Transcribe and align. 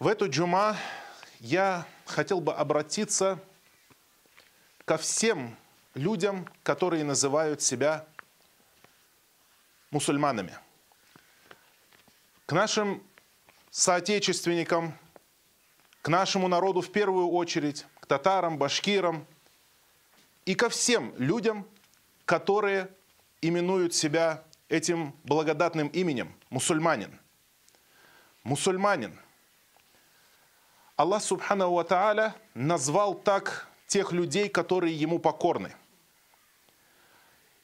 В 0.00 0.08
эту 0.08 0.28
джума 0.28 0.76
я 1.38 1.86
хотел 2.04 2.40
бы 2.40 2.52
обратиться 2.52 3.38
ко 4.84 4.96
всем 4.96 5.56
людям, 5.94 6.48
которые 6.64 7.04
называют 7.04 7.62
себя 7.62 8.04
мусульманами. 9.92 10.58
К 12.46 12.52
нашим 12.52 13.04
соотечественникам, 13.70 14.98
к 16.02 16.08
нашему 16.08 16.48
народу 16.48 16.80
в 16.80 16.90
первую 16.90 17.28
очередь, 17.28 17.86
к 18.00 18.06
татарам, 18.06 18.58
башкирам 18.58 19.24
и 20.44 20.56
ко 20.56 20.70
всем 20.70 21.14
людям, 21.18 21.68
которые 22.24 22.90
именуют 23.40 23.94
себя 23.94 24.42
этим 24.68 25.14
благодатным 25.22 25.86
именем 25.86 26.34
мусульманин. 26.50 27.20
Мусульманин. 28.42 29.20
Аллах 30.96 31.22
Субхану 31.22 31.72
Ва 31.72 31.82
Тааля 31.84 32.36
назвал 32.54 33.14
так 33.14 33.68
тех 33.88 34.12
людей, 34.12 34.48
которые 34.48 34.94
ему 34.94 35.18
покорны. 35.18 35.74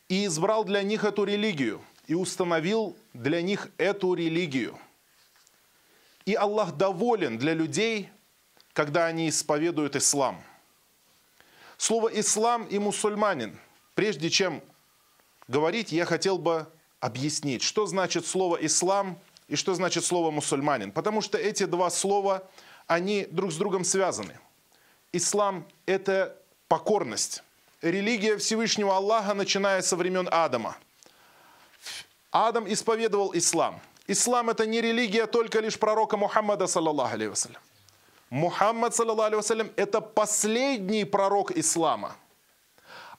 И 0.09 0.27
избрал 0.27 0.65
для 0.65 0.83
них 0.83 1.05
эту 1.05 1.23
религию, 1.23 1.81
и 2.09 2.15
установил 2.15 2.97
для 3.13 3.41
них 3.41 3.69
эту 3.79 4.15
религию. 4.15 4.77
И 6.25 6.35
Аллах 6.35 6.73
доволен 6.73 7.39
для 7.39 7.55
людей, 7.55 8.11
когда 8.73 9.07
они 9.07 9.29
исповедуют 9.29 9.95
ислам. 9.95 10.43
Слово 11.77 12.09
«ислам» 12.09 12.65
и 12.65 12.79
«мусульманин», 12.79 13.59
прежде 13.95 14.29
чем 14.29 14.61
говорить, 15.47 15.93
я 15.93 16.05
хотел 16.05 16.37
бы 16.37 16.71
объяснить, 16.99 17.63
что 17.63 17.87
значит 17.87 18.27
слово 18.27 18.57
«ислам» 18.57 19.19
и 19.49 19.57
что 19.57 19.75
значит 19.75 20.05
слово 20.05 20.31
«мусульманин». 20.31 20.93
Потому 20.93 21.21
что 21.21 21.39
эти 21.39 21.65
два 21.65 21.91
слова, 21.91 22.49
они 22.91 23.25
друг 23.31 23.53
с 23.53 23.57
другом 23.57 23.85
связаны. 23.85 24.37
Ислам– 25.13 25.65
это 25.87 26.37
покорность. 26.67 27.45
Религия 27.83 28.37
Всевышнего 28.37 28.97
Аллаха, 28.97 29.33
начиная 29.33 29.81
со 29.81 29.95
времен 29.95 30.29
Адама. 30.29 30.77
Адам 32.33 32.67
исповедовал 32.71 33.31
ислам. 33.33 33.81
Ислам– 34.09 34.51
это 34.51 34.67
не 34.67 34.81
религия 34.81 35.27
только 35.27 35.61
лишь 35.61 35.79
пророка 35.79 36.17
Мухаммада, 36.17 36.67
саллаллаху 36.67 37.15
алейхи 37.15 37.51
Мухаммад, 38.29 38.93
саллаллаху 38.93 39.37
алейхи 39.37 39.73
это 39.77 40.01
последний 40.01 41.05
пророк 41.05 41.53
ислама. 41.53 42.17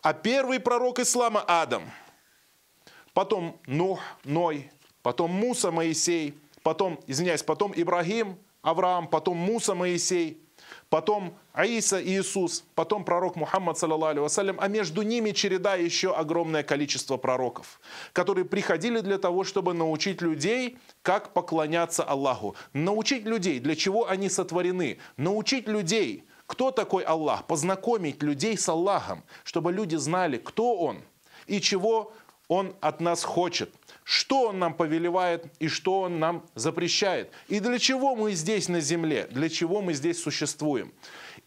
А 0.02 0.14
первый 0.14 0.60
пророк 0.60 1.00
ислама– 1.00 1.42
Адам– 1.48 1.90
потом 3.14 3.58
Нух, 3.68 4.02
Ной, 4.26 4.70
потом 5.02 5.32
Муса, 5.32 5.72
Моисей, 5.72 6.38
потом, 6.62 7.00
извиняюсь, 7.08 7.44
потом 7.44 7.72
Ибрагим, 7.74 8.38
Авраам, 8.62 9.08
потом 9.08 9.38
Муса, 9.38 9.74
Моисей, 9.76 10.42
потом 10.90 11.34
Аиса, 11.54 12.02
Иисус, 12.02 12.64
потом 12.76 13.04
пророк 13.04 13.36
Мухаммад, 13.36 13.78
саллаллаху 13.78 14.22
вассалям, 14.22 14.58
а 14.60 14.68
между 14.68 15.02
ними 15.02 15.32
череда 15.32 15.76
еще 15.76 16.14
огромное 16.14 16.64
количество 16.64 17.18
пророков, 17.18 17.80
которые 18.14 18.46
приходили 18.46 19.00
для 19.00 19.18
того, 19.18 19.44
чтобы 19.44 19.74
научить 19.74 20.22
людей, 20.22 20.78
как 21.02 21.34
поклоняться 21.34 22.04
Аллаху, 22.04 22.56
научить 22.74 23.26
людей, 23.26 23.60
для 23.60 23.76
чего 23.76 24.08
они 24.08 24.30
сотворены, 24.30 25.00
научить 25.18 25.68
людей, 25.68 26.26
кто 26.46 26.72
такой 26.72 27.04
Аллах, 27.04 27.46
познакомить 27.48 28.22
людей 28.22 28.58
с 28.58 28.68
Аллахом, 28.70 29.24
чтобы 29.44 29.72
люди 29.72 29.96
знали, 29.96 30.38
кто 30.38 30.76
Он 30.76 31.02
и 31.48 31.60
чего 31.60 32.14
он 32.52 32.76
от 32.82 33.00
нас 33.00 33.24
хочет, 33.24 33.74
что 34.12 34.48
Он 34.48 34.60
нам 34.60 34.74
повелевает 34.74 35.46
и 35.60 35.70
что 35.70 36.02
Он 36.02 36.20
нам 36.20 36.44
запрещает. 36.54 37.32
И 37.48 37.62
для 37.62 37.80
чего 37.80 38.14
мы 38.14 38.34
здесь 38.34 38.68
на 38.68 38.82
земле, 38.82 39.30
для 39.32 39.48
чего 39.48 39.82
мы 39.82 39.94
здесь 39.94 40.22
существуем. 40.22 40.92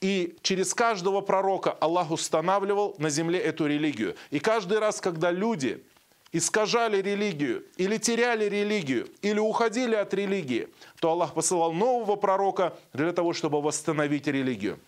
И 0.00 0.38
через 0.40 0.72
каждого 0.72 1.20
пророка 1.20 1.72
Аллах 1.72 2.10
устанавливал 2.10 2.94
на 2.96 3.10
земле 3.10 3.38
эту 3.38 3.66
религию. 3.66 4.16
И 4.30 4.38
каждый 4.38 4.78
раз, 4.78 5.02
когда 5.02 5.30
люди 5.30 5.84
искажали 6.32 7.02
религию, 7.02 7.64
или 7.76 7.98
теряли 7.98 8.46
религию, 8.48 9.08
или 9.20 9.38
уходили 9.38 9.94
от 9.94 10.14
религии, 10.14 10.68
то 11.00 11.10
Аллах 11.10 11.34
посылал 11.34 11.74
нового 11.74 12.16
пророка 12.16 12.72
для 12.94 13.12
того, 13.12 13.34
чтобы 13.34 13.60
восстановить 13.60 14.26
религию. 14.26 14.78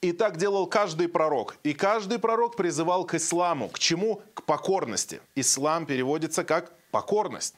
И 0.00 0.12
так 0.12 0.38
делал 0.38 0.66
каждый 0.66 1.08
пророк. 1.08 1.56
И 1.62 1.74
каждый 1.74 2.18
пророк 2.18 2.56
призывал 2.56 3.04
к 3.04 3.14
исламу. 3.16 3.68
К 3.68 3.78
чему? 3.78 4.22
К 4.32 4.44
покорности. 4.44 5.20
Ислам 5.34 5.84
переводится 5.84 6.42
как 6.42 6.72
покорность. 6.90 7.54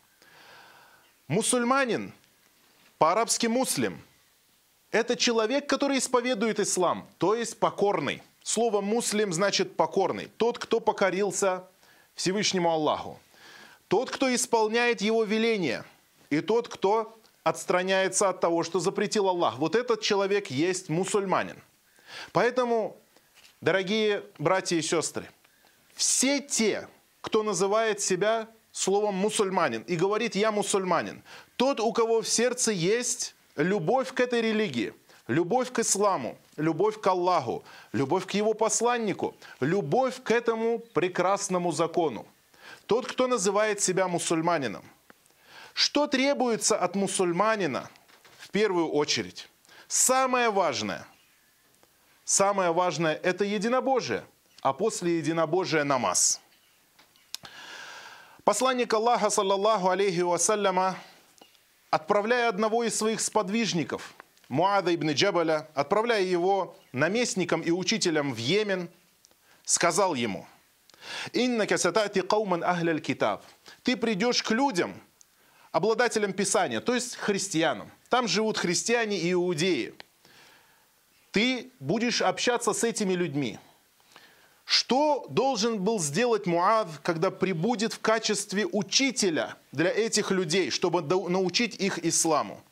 Мусульманин, 1.28 2.12
по-арабски 2.98 3.46
муслим, 3.46 4.02
это 4.90 5.16
человек, 5.16 5.68
который 5.68 5.98
исповедует 5.98 6.60
ислам, 6.60 7.08
то 7.18 7.34
есть 7.34 7.58
покорный. 7.58 8.22
Слово 8.42 8.80
муслим 8.80 9.32
значит 9.32 9.76
покорный. 9.76 10.30
Тот, 10.36 10.58
кто 10.58 10.80
покорился 10.80 11.64
Всевышнему 12.14 12.70
Аллаху. 12.70 13.18
Тот, 13.88 14.10
кто 14.10 14.34
исполняет 14.34 15.00
его 15.00 15.24
веления. 15.24 15.84
И 16.30 16.40
тот, 16.40 16.68
кто 16.68 17.18
отстраняется 17.44 18.28
от 18.28 18.40
того, 18.40 18.62
что 18.62 18.80
запретил 18.80 19.28
Аллах. 19.28 19.58
Вот 19.58 19.74
этот 19.74 20.00
человек 20.00 20.48
есть 20.48 20.88
мусульманин. 20.88 21.56
Поэтому, 22.32 22.96
дорогие 23.60 24.24
братья 24.38 24.76
и 24.76 24.82
сестры, 24.82 25.28
все 25.94 26.40
те, 26.40 26.88
кто 27.20 27.42
называет 27.42 28.00
себя 28.00 28.48
словом 28.72 29.14
мусульманин 29.14 29.82
и 29.82 29.96
говорит 29.96 30.34
«я 30.34 30.50
мусульманин», 30.50 31.22
тот, 31.56 31.80
у 31.80 31.92
кого 31.92 32.22
в 32.22 32.28
сердце 32.28 32.72
есть 32.72 33.34
любовь 33.56 34.12
к 34.12 34.20
этой 34.20 34.40
религии, 34.40 34.94
любовь 35.28 35.70
к 35.70 35.78
исламу, 35.78 36.36
любовь 36.56 37.00
к 37.00 37.06
Аллаху, 37.06 37.62
любовь 37.92 38.26
к 38.26 38.32
его 38.32 38.54
посланнику, 38.54 39.34
любовь 39.60 40.22
к 40.22 40.30
этому 40.30 40.78
прекрасному 40.78 41.70
закону. 41.72 42.26
Тот, 42.86 43.06
кто 43.06 43.28
называет 43.28 43.80
себя 43.80 44.08
мусульманином. 44.08 44.84
Что 45.72 46.06
требуется 46.06 46.76
от 46.76 46.96
мусульманина 46.96 47.88
в 48.38 48.50
первую 48.50 48.88
очередь? 48.88 49.48
Самое 49.86 50.50
важное– 50.50 51.06
Самое 52.24 52.72
важное– 52.72 53.14
это 53.22 53.44
единобожие, 53.44 54.24
а 54.62 54.72
после 54.72 55.18
единобожия– 55.18 55.84
намаз. 55.84 56.40
Посланник 58.44 58.92
Аллаха, 58.92 59.30
саллаллаху 59.30 59.88
алейхи 59.88 60.20
вассаляма, 60.20 60.96
отправляя 61.90 62.48
одного 62.48 62.82
из 62.82 62.96
своих 62.96 63.20
сподвижников, 63.20 64.14
Муада 64.48 64.94
ибн 64.94 65.10
Джабаля, 65.10 65.68
отправляя 65.74 66.22
его 66.22 66.76
наместником 66.92 67.60
и 67.60 67.70
учителем 67.70 68.34
в 68.34 68.38
Йемен, 68.38 68.90
сказал 69.64 70.14
ему, 70.14 70.46
«Иннака 71.32 71.78
сатати 71.78 72.20
кауман 72.20 72.64
ахляль 72.64 73.00
китаб». 73.00 73.44
Ты 73.84 73.96
придешь 73.96 74.42
к 74.42 74.50
людям, 74.50 74.94
обладателям 75.70 76.32
Писания, 76.32 76.80
то 76.80 76.94
есть 76.94 77.16
христианам. 77.16 77.90
Там 78.08 78.26
живут 78.26 78.58
христиане 78.58 79.18
и 79.18 79.32
иудеи– 79.32 79.94
ты 81.32 81.72
будешь 81.80 82.20
общаться 82.20 82.74
с 82.74 82.84
этими 82.84 83.14
людьми. 83.14 83.58
Что 84.64 85.26
должен 85.28 85.82
был 85.82 85.98
сделать 85.98 86.46
Муад, 86.46 86.88
когда 87.02 87.30
прибудет 87.30 87.92
в 87.92 88.00
качестве 88.00 88.66
учителя 88.66 89.56
для 89.72 89.90
этих 89.90 90.30
людей, 90.30 90.70
чтобы 90.70 91.02
научить 91.02 91.74
их 91.76 92.04
исламу? 92.04 92.62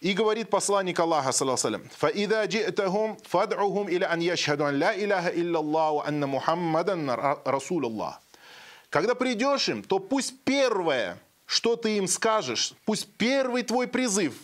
И 0.00 0.12
говорит 0.12 0.50
посланник 0.50 1.00
Аллаха, 1.00 1.32
саллаху 1.32 1.80
«Фаида 1.96 2.44
джи'тахум 2.44 3.18
фад'ухум 3.28 3.88
иля 3.90 4.12
ан 4.12 4.20
яшхаду 4.20 4.64
ан 4.66 4.78
ла 4.78 4.94
илlallah 4.94 5.92
ва 5.94 6.04
анна 6.06 6.26
Мухаммадан 6.26 7.10
Расулуллах». 7.44 8.20
Когда 8.90 9.14
придешь 9.14 9.68
им, 9.68 9.82
то 9.82 9.98
пусть 9.98 10.38
первое, 10.44 11.18
что 11.46 11.76
ты 11.76 11.96
им 11.96 12.08
скажешь, 12.08 12.74
пусть 12.84 13.08
первый 13.16 13.62
твой 13.62 13.88
призыв 13.88 14.34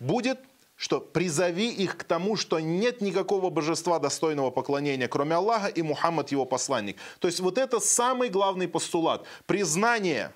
будет 0.00 0.38
что 0.80 0.98
призови 0.98 1.68
их 1.68 1.98
к 1.98 2.04
тому, 2.04 2.36
что 2.36 2.58
нет 2.58 3.02
никакого 3.02 3.50
божества 3.50 3.98
достойного 3.98 4.50
поклонения, 4.50 5.08
кроме 5.08 5.34
Аллаха 5.34 5.68
и 5.68 5.82
Мухаммад 5.82 6.30
его 6.32 6.46
посланник. 6.46 6.96
То 7.18 7.28
есть 7.28 7.40
вот 7.40 7.58
это 7.58 7.80
самый 7.80 8.30
главный 8.30 8.66
постулат. 8.66 9.26
Признание 9.44 10.32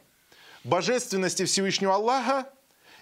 божественности 0.63 1.47
Всевышнего 1.47 1.95
Аллаха 1.95 2.47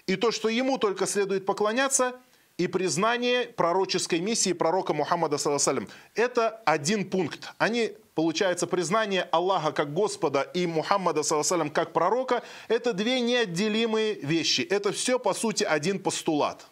и 0.07 0.15
то, 0.15 0.31
что 0.31 0.47
ему 0.47 0.77
только 0.77 1.05
следует 1.05 1.45
поклоняться, 1.45 2.15
и 2.57 2.67
признание 2.67 3.47
пророческой 3.47 4.19
миссии 4.19 4.53
пророка 4.53 4.93
Мухаммада, 4.93 5.37
саллаху 5.37 5.87
это 6.15 6.61
один 6.65 7.09
пункт. 7.09 7.51
Они, 7.57 7.91
получается, 8.15 8.67
признание 8.67 9.23
Аллаха 9.31 9.73
как 9.73 9.93
Господа 9.93 10.43
и 10.53 10.65
Мухаммада, 10.65 11.23
саллаху 11.23 11.71
как 11.71 11.91
пророка, 11.91 12.41
это 12.69 12.93
две 12.93 13.19
неотделимые 13.19 14.13
вещи. 14.13 14.61
Это 14.61 14.93
все, 14.93 15.19
по 15.19 15.33
сути, 15.33 15.63
один 15.65 15.99
постулат. 15.99 16.67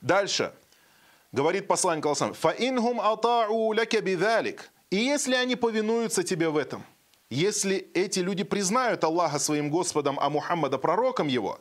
Дальше. 0.00 0.52
Говорит 1.32 1.68
посланник 1.68 2.06
Аллаха, 2.06 2.32
«Фаингум 2.32 3.00
атау 3.00 3.72
ляке 3.72 4.00
бидалик». 4.00 4.70
И 4.90 4.96
если 4.96 5.34
они 5.34 5.56
повинуются 5.56 6.22
тебе 6.22 6.48
в 6.48 6.56
этом, 6.56 6.84
если 7.28 7.76
эти 7.92 8.20
люди 8.20 8.44
признают 8.44 9.04
Аллаха 9.04 9.38
своим 9.38 9.68
Господом, 9.70 10.18
а 10.18 10.30
Мухаммада 10.30 10.78
пророком 10.78 11.28
его, 11.28 11.60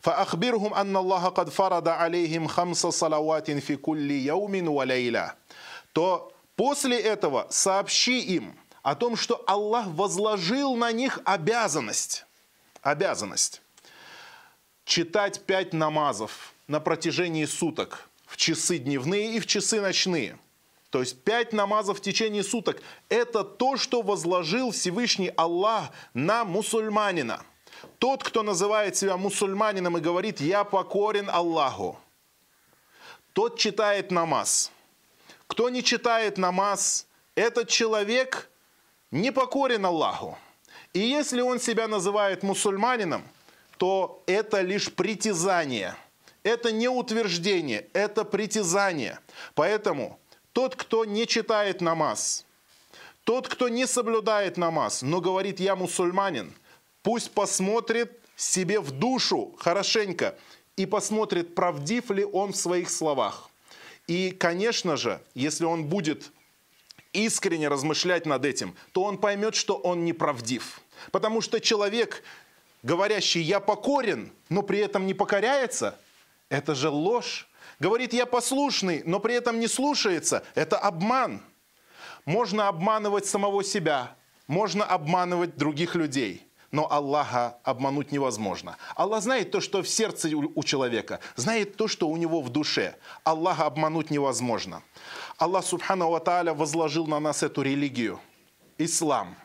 فأخبرهم 0.00 0.74
أن 0.74 0.96
الله 0.96 1.28
قد 1.28 1.48
فرض 1.48 1.88
عليهم 1.88 2.46
خمس 2.46 2.86
صلوات 2.86 3.50
في 3.50 3.76
كل 3.76 4.10
يوم 4.10 4.68
وليلة 4.68 5.34
то 5.92 6.32
после 6.56 7.00
этого 7.00 7.48
сообщи 7.50 8.20
им 8.20 8.54
о 8.82 8.94
том, 8.94 9.16
что 9.16 9.42
Аллах 9.46 9.86
возложил 9.88 10.76
на 10.76 10.92
них 10.92 11.18
обязанность, 11.24 12.26
обязанность 12.82 13.60
читать 14.84 15.44
пять 15.44 15.72
намазов 15.72 16.51
на 16.73 16.79
протяжении 16.79 17.45
суток 17.45 18.09
в 18.25 18.35
часы 18.35 18.79
дневные 18.79 19.35
и 19.35 19.39
в 19.39 19.45
часы 19.45 19.79
ночные. 19.79 20.39
То 20.89 21.01
есть 21.01 21.23
пять 21.23 21.53
намазов 21.53 21.99
в 21.99 22.01
течение 22.01 22.43
суток– 22.43 22.81
это 23.09 23.43
то, 23.43 23.77
что 23.77 24.01
возложил 24.01 24.71
Всевышний 24.71 25.31
Аллах 25.37 25.91
на 26.15 26.43
мусульманина. 26.43 27.43
Тот, 27.99 28.23
кто 28.23 28.41
называет 28.41 28.95
себя 28.95 29.17
мусульманином 29.17 29.99
и 29.99 30.01
говорит 30.01 30.41
«я 30.41 30.63
покорен 30.63 31.29
Аллаху», 31.29 31.99
тот 33.33 33.59
читает 33.59 34.09
намаз. 34.09 34.71
Кто 35.45 35.69
не 35.69 35.83
читает 35.83 36.39
намаз, 36.39 37.05
этот 37.35 37.69
человек 37.69 38.49
не 39.11 39.31
покорен 39.31 39.85
Аллаху. 39.85 40.39
И 40.93 41.01
если 41.01 41.41
он 41.41 41.59
себя 41.59 41.87
называет 41.87 42.41
мусульманином, 42.41 43.23
то 43.77 44.23
это 44.25 44.61
лишь 44.61 44.91
притязание– 44.91 45.95
это 46.43 46.71
не 46.71 46.87
утверждение, 46.87 47.87
это 47.93 48.23
притязание. 48.25 49.19
Поэтому 49.55 50.19
тот, 50.51 50.75
кто 50.75 51.05
не 51.05 51.25
читает 51.25 51.81
намаз, 51.81 52.45
тот, 53.23 53.47
кто 53.47 53.69
не 53.69 53.87
соблюдает 53.87 54.57
намаз, 54.57 55.01
но 55.01 55.21
говорит 55.21 55.59
«я 55.59 55.75
мусульманин», 55.75 56.53
пусть 57.01 57.31
посмотрит 57.31 58.19
себе 58.35 58.79
в 58.79 58.91
душу 58.91 59.55
хорошенько 59.57 60.35
и 60.75 60.85
посмотрит, 60.85 61.55
правдив 61.55 62.11
ли 62.11 62.25
он 62.25 62.51
в 62.51 62.57
своих 62.57 62.89
словах. 62.89 63.49
И, 64.07 64.31
конечно 64.31 64.97
же, 64.97 65.21
если 65.33 65.65
он 65.65 65.85
будет 65.85 66.31
искренне 67.13 67.67
размышлять 67.67 68.25
над 68.25 68.43
этим, 68.43 68.75
то 68.91 69.03
он 69.03 69.17
поймет, 69.17 69.55
что 69.55 69.75
он 69.75 70.03
неправдив. 70.03 70.81
Потому 71.11 71.41
что 71.41 71.61
человек, 71.61 72.23
говорящий 72.81 73.41
«я 73.41 73.59
покорен», 73.59 74.31
но 74.49 74.61
при 74.63 74.79
этом 74.79 75.07
не 75.07 75.13
покоряется, 75.13 75.97
это 76.53 76.75
же 76.75 76.89
ложь. 76.89 77.47
Говорит, 77.79 78.13
я 78.13 78.27
послушный, 78.27 79.01
но 79.05 79.19
при 79.19 79.33
этом 79.33 79.59
не 79.59 79.67
слушается. 79.67 80.43
Это 80.53 80.77
обман. 80.77 81.41
Можно 82.25 82.67
обманывать 82.67 83.25
самого 83.25 83.63
себя, 83.63 84.15
можно 84.47 84.85
обманывать 84.85 85.57
других 85.57 85.95
людей. 85.95 86.47
Но 86.71 86.91
Аллаха 86.91 87.57
обмануть 87.63 88.11
невозможно. 88.11 88.77
Аллах 88.95 89.23
знает 89.23 89.51
то, 89.51 89.61
что 89.61 89.81
в 89.81 89.89
сердце 89.89 90.29
у 90.35 90.63
человека, 90.63 91.19
знает 91.35 91.75
то, 91.75 91.87
что 91.87 92.07
у 92.07 92.17
него 92.17 92.41
в 92.41 92.49
душе. 92.49 92.95
Аллаха 93.23 93.65
обмануть 93.65 94.11
невозможно. 94.11 94.83
Аллах, 95.37 95.65
субхану 95.65 96.09
ва 96.09 96.53
возложил 96.53 97.07
на 97.07 97.19
нас 97.19 97.43
эту 97.43 97.63
религию, 97.63 98.19
ислам– 98.77 99.35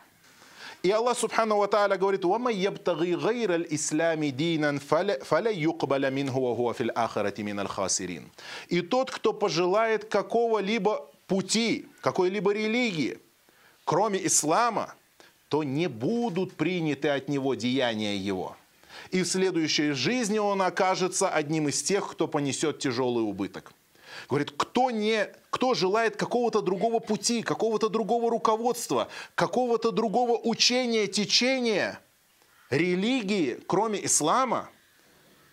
и 0.83 0.91
Аллах 0.91 1.19
Субхану 1.19 1.57
Ва 1.59 1.69
Тааля 1.69 1.97
говорит, 1.97 2.25
«Вама 2.25 2.51
ябтаги 2.53 3.15
гайра 3.15 3.61
ислами 3.63 4.31
динан, 4.31 4.79
фаля 4.79 5.51
юкбаля 5.51 6.11
минху 6.11 6.41
ва 6.41 6.55
хуа 6.55 6.75
фил 6.75 6.91
ахарати 6.95 7.43
мин 7.43 7.67
хасирин». 7.67 8.31
И 8.69 8.81
тот, 8.81 9.11
кто 9.11 9.33
пожелает 9.33 10.05
какого-либо 10.05 11.11
пути, 11.27 11.87
какой-либо 12.01 12.53
религии, 12.53 13.19
кроме 13.85 14.25
ислама, 14.27 14.95
то 15.49 15.65
не 15.65 15.89
будут 15.89 16.55
приняты 16.55 17.09
от 17.09 17.29
него 17.29 17.55
деяния 17.55 18.17
его. 18.17 18.57
И 19.11 19.23
в 19.23 19.27
следующей 19.27 19.93
жизни 19.93 20.39
он 20.39 20.63
окажется 20.63 21.29
одним 21.29 21.69
из 21.69 21.83
тех, 21.83 22.09
кто 22.11 22.29
понесет 22.29 22.79
тяжелый 22.79 23.23
убыток. 23.23 23.73
Говорит, 24.29 24.53
кто, 24.56 24.91
не, 24.91 25.29
кто 25.50 25.75
желает 25.75 26.17
какого-то 26.17 26.61
другого 26.61 26.99
пути, 26.99 27.43
какого-то 27.43 27.88
другого 27.88 28.31
руководства, 28.31 29.09
какого-то 29.35 29.91
другого 29.91 30.38
учения, 30.38 31.06
течения, 31.06 32.00
религии, 32.70 33.59
кроме 33.67 34.05
ислама, 34.05 34.70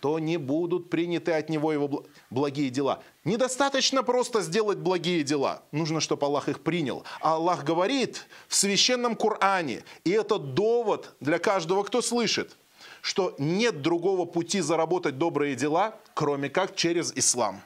то 0.06 0.20
не 0.20 0.38
будут 0.38 0.92
приняты 0.92 1.32
от 1.32 1.50
него 1.50 1.74
его 1.74 2.06
благие 2.30 2.70
дела. 2.70 3.02
Недостаточно 3.24 4.04
просто 4.04 4.42
сделать 4.42 4.78
благие 4.78 5.24
дела. 5.24 5.64
Нужно, 5.72 6.00
чтобы 6.00 6.28
Аллах 6.28 6.48
их 6.48 6.62
принял. 6.62 7.04
А 7.22 7.34
Аллах 7.34 7.64
говорит 7.64 8.28
в 8.48 8.56
священном 8.56 9.16
Коране, 9.16 9.84
и 10.04 10.12
это 10.12 10.38
довод 10.38 11.16
для 11.22 11.40
каждого, 11.40 11.84
кто 11.84 12.04
слышит, 12.04 12.56
что 13.02 13.34
нет 13.40 13.82
другого 13.82 14.26
пути 14.26 14.62
заработать 14.62 15.18
добрые 15.18 15.56
дела, 15.56 16.00
кроме 16.14 16.50
как 16.50 16.76
через 16.76 17.12
ислам 17.16 17.64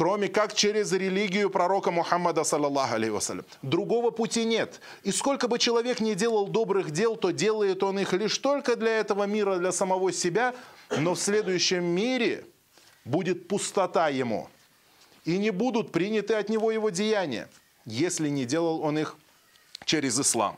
кроме 0.00 0.28
как 0.28 0.54
через 0.54 0.92
религию 0.92 1.50
пророка 1.50 1.90
Мухаммада, 1.90 2.42
саллаллаху 2.42 3.12
вассалям. 3.12 3.44
Другого 3.60 4.10
пути 4.10 4.46
нет. 4.46 4.80
И 5.02 5.12
сколько 5.12 5.46
бы 5.46 5.58
человек 5.58 6.00
не 6.00 6.14
делал 6.14 6.46
добрых 6.46 6.90
дел, 6.90 7.16
то 7.16 7.32
делает 7.32 7.82
он 7.82 7.98
их 7.98 8.14
лишь 8.14 8.38
только 8.38 8.76
для 8.76 8.96
этого 8.96 9.24
мира, 9.24 9.56
для 9.56 9.72
самого 9.72 10.10
себя, 10.10 10.54
но 10.88 11.12
в 11.12 11.20
следующем 11.20 11.84
мире 11.84 12.46
будет 13.04 13.46
пустота 13.46 14.08
ему. 14.08 14.48
И 15.26 15.36
не 15.36 15.50
будут 15.50 15.92
приняты 15.92 16.32
от 16.32 16.48
него 16.48 16.70
его 16.70 16.88
деяния, 16.88 17.50
если 17.84 18.30
не 18.30 18.46
делал 18.46 18.80
он 18.80 18.98
их 18.98 19.16
через 19.84 20.18
ислам. 20.18 20.56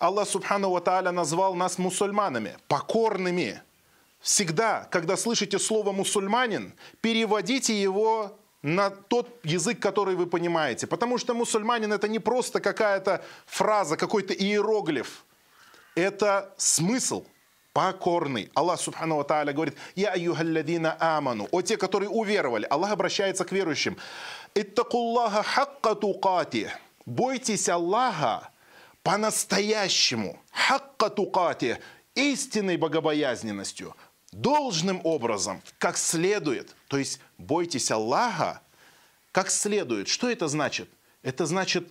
Аллах 0.00 0.26
Субхану 0.26 0.70
Ва 0.70 1.12
назвал 1.12 1.54
нас 1.54 1.78
мусульманами, 1.78 2.56
покорными. 2.66 3.62
Всегда, 4.20 4.88
когда 4.90 5.16
слышите 5.16 5.60
слово 5.60 5.92
«мусульманин», 5.92 6.72
переводите 7.00 7.80
его 7.80 8.36
на 8.62 8.90
тот 8.90 9.28
язык, 9.44 9.80
который 9.80 10.14
вы 10.14 10.26
понимаете. 10.26 10.86
Потому 10.86 11.18
что 11.18 11.34
мусульманин 11.34 11.92
это 11.92 12.08
не 12.08 12.18
просто 12.18 12.60
какая-то 12.60 13.24
фраза, 13.46 13.96
какой-то 13.96 14.32
иероглиф. 14.32 15.24
Это 15.94 16.54
смысл 16.56 17.24
покорный. 17.72 18.50
Аллах 18.54 18.80
Субхану 18.80 19.16
Ва 19.16 19.24
Тааля 19.24 19.52
говорит, 19.52 19.76
«Я 19.94 20.12
аюхалладина 20.12 20.96
аману». 21.00 21.48
О 21.50 21.62
те, 21.62 21.76
которые 21.76 22.08
уверовали. 22.08 22.66
Аллах 22.70 22.92
обращается 22.92 23.44
к 23.44 23.52
верующим. 23.52 23.96
«Иттакуллаха 24.54 25.42
хакка 25.42 25.94
тукати». 25.94 26.68
Бойтесь 27.04 27.68
Аллаха 27.68 28.50
по-настоящему. 29.02 30.38
Хакка 30.52 31.10
тукати. 31.10 31.78
Истинной 32.14 32.76
богобоязненностью 32.76 33.96
должным 34.32 35.00
образом, 35.04 35.62
как 35.78 35.96
следует. 35.96 36.74
То 36.88 36.98
есть 36.98 37.20
бойтесь 37.38 37.90
Аллаха 37.90 38.62
как 39.32 39.50
следует. 39.50 40.08
Что 40.08 40.30
это 40.30 40.48
значит? 40.48 40.88
Это 41.22 41.46
значит, 41.46 41.90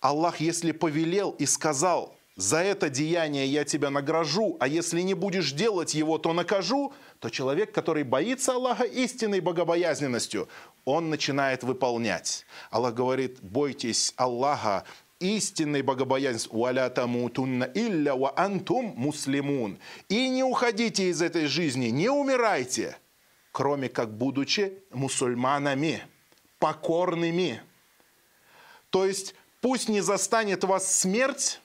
Аллах, 0.00 0.40
если 0.40 0.72
повелел 0.72 1.30
и 1.30 1.46
сказал, 1.46 2.16
за 2.36 2.58
это 2.58 2.90
деяние 2.90 3.46
я 3.46 3.64
тебя 3.64 3.90
награжу, 3.90 4.56
а 4.60 4.68
если 4.68 5.00
не 5.00 5.14
будешь 5.14 5.52
делать 5.52 5.94
его, 5.94 6.18
то 6.18 6.32
накажу, 6.34 6.92
то 7.18 7.30
человек, 7.30 7.72
который 7.72 8.04
боится 8.04 8.52
Аллаха 8.52 8.84
истинной 8.84 9.40
богобоязненностью, 9.40 10.48
он 10.84 11.08
начинает 11.08 11.62
выполнять. 11.62 12.44
Аллах 12.70 12.94
говорит, 12.94 13.40
бойтесь 13.40 14.12
Аллаха 14.16 14.84
истинной 15.20 15.82
богобоязненностью. 15.82 16.58
«Валя 16.58 16.88
тамутунна 16.90 17.64
илля 17.74 18.14
ва 18.14 18.32
антум 18.36 18.94
муслимун». 18.96 19.78
И 20.08 20.28
не 20.28 20.42
уходите 20.42 21.08
из 21.08 21.22
этой 21.22 21.46
жизни, 21.46 21.88
не 21.88 22.08
умирайте, 22.08 22.96
кроме 23.52 23.88
как 23.88 24.16
будучи 24.16 24.72
мусульманами, 24.90 26.02
покорными. 26.58 27.62
То 28.90 29.06
есть 29.06 29.34
пусть 29.60 29.88
не 29.88 30.00
застанет 30.00 30.64
вас 30.64 30.94
смерть, 30.94 31.60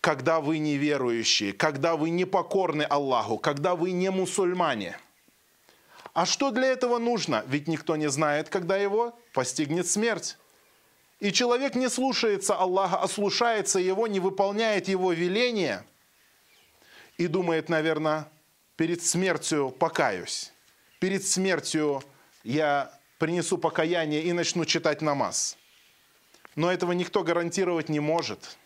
когда 0.00 0.40
вы 0.40 0.58
неверующие, 0.58 1.52
когда 1.52 1.96
вы 1.96 2.10
не 2.10 2.24
покорны 2.24 2.82
Аллаху, 2.82 3.38
когда 3.38 3.76
вы 3.76 3.92
не 3.92 4.10
мусульмане. 4.10 4.98
А 6.12 6.26
что 6.26 6.50
для 6.50 6.66
этого 6.66 6.98
нужно? 6.98 7.44
Ведь 7.46 7.68
никто 7.68 7.96
не 7.96 8.10
знает, 8.10 8.48
когда 8.48 8.76
его 8.76 9.18
постигнет 9.32 9.86
смерть. 9.86 10.36
И 11.22 11.30
человек 11.32 11.76
не 11.76 11.88
слушается 11.88 12.56
Аллаха, 12.56 12.96
а 12.96 13.06
слушается 13.06 13.78
Его, 13.78 14.08
не 14.08 14.18
выполняет 14.18 14.88
Его 14.88 15.12
веления 15.12 15.86
и 17.16 17.28
думает, 17.28 17.68
наверное, 17.68 18.28
перед 18.74 19.04
смертью 19.04 19.70
покаюсь. 19.70 20.52
Перед 20.98 21.24
смертью 21.24 22.02
я 22.42 22.98
принесу 23.18 23.56
покаяние 23.56 24.24
и 24.24 24.32
начну 24.32 24.64
читать 24.64 25.00
намаз. 25.00 25.56
Но 26.56 26.72
этого 26.72 26.90
никто 26.90 27.22
гарантировать 27.22 27.88
не 27.88 28.00
может. 28.00 28.58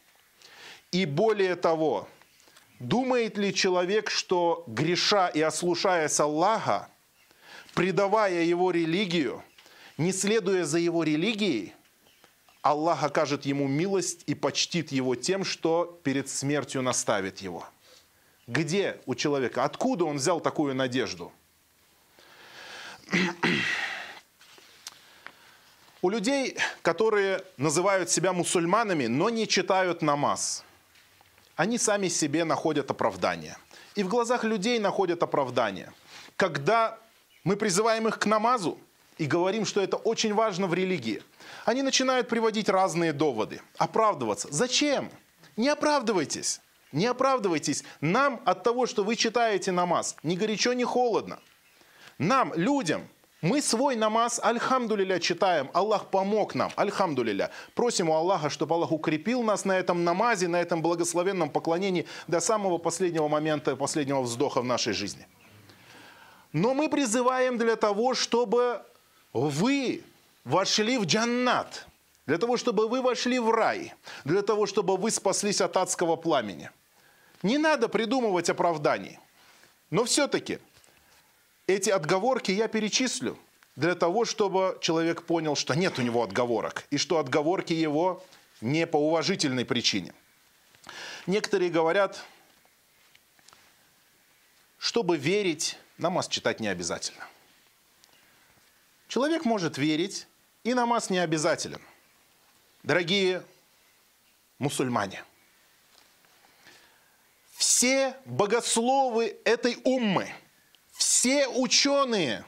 И 0.92 1.04
более 1.04 1.56
того, 1.56 2.08
думает 2.80 3.36
ли 3.36 3.54
человек, 3.54 4.08
что 4.08 4.64
греша 4.66 5.28
и 5.28 5.42
ослушаясь 5.42 6.18
Аллаха, 6.20 6.88
предавая 7.74 8.44
его 8.44 8.70
религию, 8.70 9.44
не 9.98 10.10
следуя 10.10 10.64
за 10.64 10.78
его 10.78 11.02
религией, 11.02 11.75
Аллах 12.66 13.04
окажет 13.04 13.46
ему 13.46 13.68
милость 13.68 14.24
и 14.26 14.34
почтит 14.34 14.90
его 14.90 15.14
тем, 15.14 15.44
что 15.44 16.00
перед 16.02 16.28
смертью 16.28 16.82
наставит 16.82 17.38
его. 17.38 17.64
Где 18.48 19.00
у 19.06 19.14
человека? 19.14 19.62
Откуда 19.62 20.04
он 20.04 20.16
взял 20.16 20.40
такую 20.40 20.74
надежду? 20.74 21.32
У 26.02 26.10
людей, 26.10 26.56
которые 26.82 27.44
называют 27.56 28.10
себя 28.10 28.32
мусульманами, 28.32 29.06
но 29.06 29.30
не 29.30 29.46
читают 29.46 30.02
намаз, 30.02 30.64
они 31.54 31.78
сами 31.78 32.08
себе 32.08 32.42
находят 32.42 32.90
оправдание. 32.90 33.56
И 33.94 34.02
в 34.02 34.08
глазах 34.08 34.42
людей 34.42 34.80
находят 34.80 35.22
оправдание. 35.22 35.92
Когда 36.36 36.98
мы 37.44 37.56
призываем 37.56 38.08
их 38.08 38.18
к 38.18 38.26
намазу 38.26 38.80
и 39.18 39.26
говорим, 39.26 39.64
что 39.64 39.80
это 39.80 39.96
очень 39.96 40.34
важно 40.34 40.66
в 40.66 40.74
религии, 40.74 41.22
они 41.64 41.82
начинают 41.82 42.28
приводить 42.28 42.68
разные 42.68 43.12
доводы, 43.12 43.60
оправдываться. 43.78 44.48
Зачем? 44.50 45.10
Не 45.56 45.68
оправдывайтесь. 45.68 46.60
Не 46.92 47.06
оправдывайтесь. 47.06 47.84
Нам 48.00 48.40
от 48.44 48.62
того, 48.62 48.86
что 48.86 49.04
вы 49.04 49.16
читаете 49.16 49.72
намаз, 49.72 50.16
ни 50.22 50.36
горячо, 50.36 50.72
ни 50.72 50.84
холодно. 50.84 51.38
Нам, 52.18 52.52
людям, 52.54 53.08
мы 53.42 53.60
свой 53.60 53.96
намаз, 53.96 54.40
альхамдулиля, 54.42 55.18
читаем. 55.18 55.70
Аллах 55.74 56.06
помог 56.10 56.54
нам, 56.54 56.72
альхамдулиля. 56.76 57.50
Просим 57.74 58.08
у 58.08 58.14
Аллаха, 58.14 58.48
чтобы 58.48 58.74
Аллах 58.74 58.92
укрепил 58.92 59.42
нас 59.42 59.64
на 59.64 59.78
этом 59.78 60.04
намазе, 60.04 60.48
на 60.48 60.56
этом 60.56 60.80
благословенном 60.80 61.50
поклонении 61.50 62.06
до 62.28 62.40
самого 62.40 62.78
последнего 62.78 63.28
момента, 63.28 63.76
последнего 63.76 64.22
вздоха 64.22 64.62
в 64.62 64.64
нашей 64.64 64.94
жизни. 64.94 65.26
Но 66.52 66.72
мы 66.72 66.88
призываем 66.88 67.58
для 67.58 67.76
того, 67.76 68.14
чтобы 68.14 68.82
вы 69.36 70.02
вошли 70.44 70.98
в 70.98 71.04
джаннат, 71.04 71.86
для 72.26 72.38
того, 72.38 72.56
чтобы 72.56 72.88
вы 72.88 73.02
вошли 73.02 73.38
в 73.38 73.50
рай, 73.50 73.94
для 74.24 74.42
того, 74.42 74.66
чтобы 74.66 74.96
вы 74.96 75.10
спаслись 75.10 75.60
от 75.60 75.76
адского 75.76 76.16
пламени. 76.16 76.70
Не 77.42 77.58
надо 77.58 77.88
придумывать 77.88 78.48
оправданий. 78.50 79.18
Но 79.90 80.04
все-таки 80.04 80.58
эти 81.66 81.90
отговорки 81.90 82.50
я 82.50 82.66
перечислю 82.66 83.38
для 83.76 83.94
того, 83.94 84.24
чтобы 84.24 84.78
человек 84.80 85.22
понял, 85.22 85.54
что 85.54 85.74
нет 85.74 85.98
у 85.98 86.02
него 86.02 86.22
отговорок, 86.22 86.86
и 86.90 86.96
что 86.96 87.18
отговорки 87.18 87.72
его 87.72 88.24
не 88.60 88.86
по 88.86 88.96
уважительной 88.96 89.64
причине. 89.64 90.14
Некоторые 91.26 91.70
говорят, 91.70 92.24
чтобы 94.78 95.16
верить, 95.18 95.78
намаз 95.98 96.26
читать 96.26 96.58
не 96.58 96.68
обязательно. 96.68 97.24
Человек 99.08 99.44
может 99.44 99.78
верить, 99.78 100.26
и 100.64 100.74
намаз 100.74 101.10
не 101.10 101.18
обязателен. 101.18 101.80
Дорогие 102.82 103.42
мусульмане, 104.58 105.24
все 107.52 108.16
богословы 108.24 109.36
этой 109.44 109.78
уммы– 109.84 110.32
все 110.96 111.46
ученые 111.46 112.44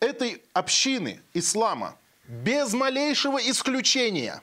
этой 0.00 0.42
общины 0.52 1.22
ислама, 1.34 1.96
без 2.26 2.72
малейшего 2.72 3.38
исключения, 3.38 4.42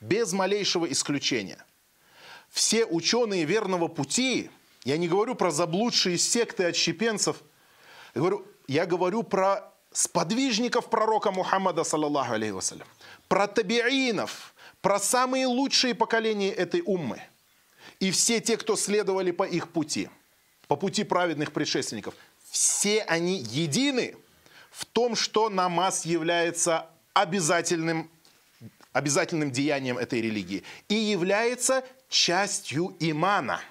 без 0.00 0.32
малейшего 0.32 0.90
исключения, 0.92 1.64
все 2.50 2.84
ученые 2.84 3.44
верного 3.44 3.88
пути, 3.88 4.50
я 4.84 4.98
не 4.98 5.08
говорю 5.08 5.34
про 5.34 5.50
заблудшие 5.50 6.18
секты 6.18 6.64
отщепенцев, 6.64 7.42
я 8.14 8.20
говорю, 8.20 8.46
я 8.66 8.84
говорю 8.84 9.22
про 9.22 9.72
сподвижников 9.96 10.90
пророка 10.90 11.30
Мухаммада, 11.30 11.82
саллаллаху 11.82 12.34
алейхи 12.34 12.52
вассалям, 12.52 12.86
про 13.28 13.46
табиинов, 13.46 14.52
про 14.82 14.98
самые 14.98 15.46
лучшие 15.46 15.94
поколения 15.94 16.50
этой 16.50 16.82
уммы. 16.84 17.22
И 17.98 18.10
все 18.10 18.40
те, 18.40 18.58
кто 18.58 18.76
следовали 18.76 19.30
по 19.30 19.44
их 19.44 19.70
пути, 19.70 20.10
по 20.68 20.76
пути 20.76 21.02
праведных 21.02 21.50
предшественников, 21.50 22.14
все 22.50 23.04
они 23.04 23.38
едины 23.38 24.16
в 24.70 24.84
том, 24.84 25.16
что 25.16 25.48
намаз 25.48 26.04
является 26.04 26.86
обязательным, 27.14 28.10
обязательным 28.92 29.50
деянием 29.50 29.96
этой 29.96 30.20
религии 30.20 30.62
и 30.90 30.94
является 30.94 31.82
частью 32.10 32.94
имана. 33.00 33.62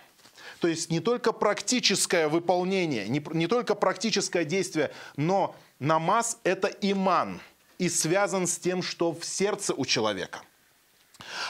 То 0.59 0.67
есть 0.67 0.89
не 0.89 1.01
только 1.01 1.33
практическое 1.33 2.27
выполнение, 2.27 3.07
не, 3.07 3.23
не 3.33 3.45
только 3.45 3.75
практическое 3.75 4.43
действие, 4.43 4.91
но 5.17 5.55
намаз– 5.79 6.39
это 6.43 6.67
иман 6.67 7.41
и 7.77 7.89
связан 7.89 8.47
с 8.47 8.57
тем, 8.57 8.81
что 8.81 9.11
в 9.11 9.23
сердце 9.25 9.73
у 9.73 9.85
человека– 9.85 10.41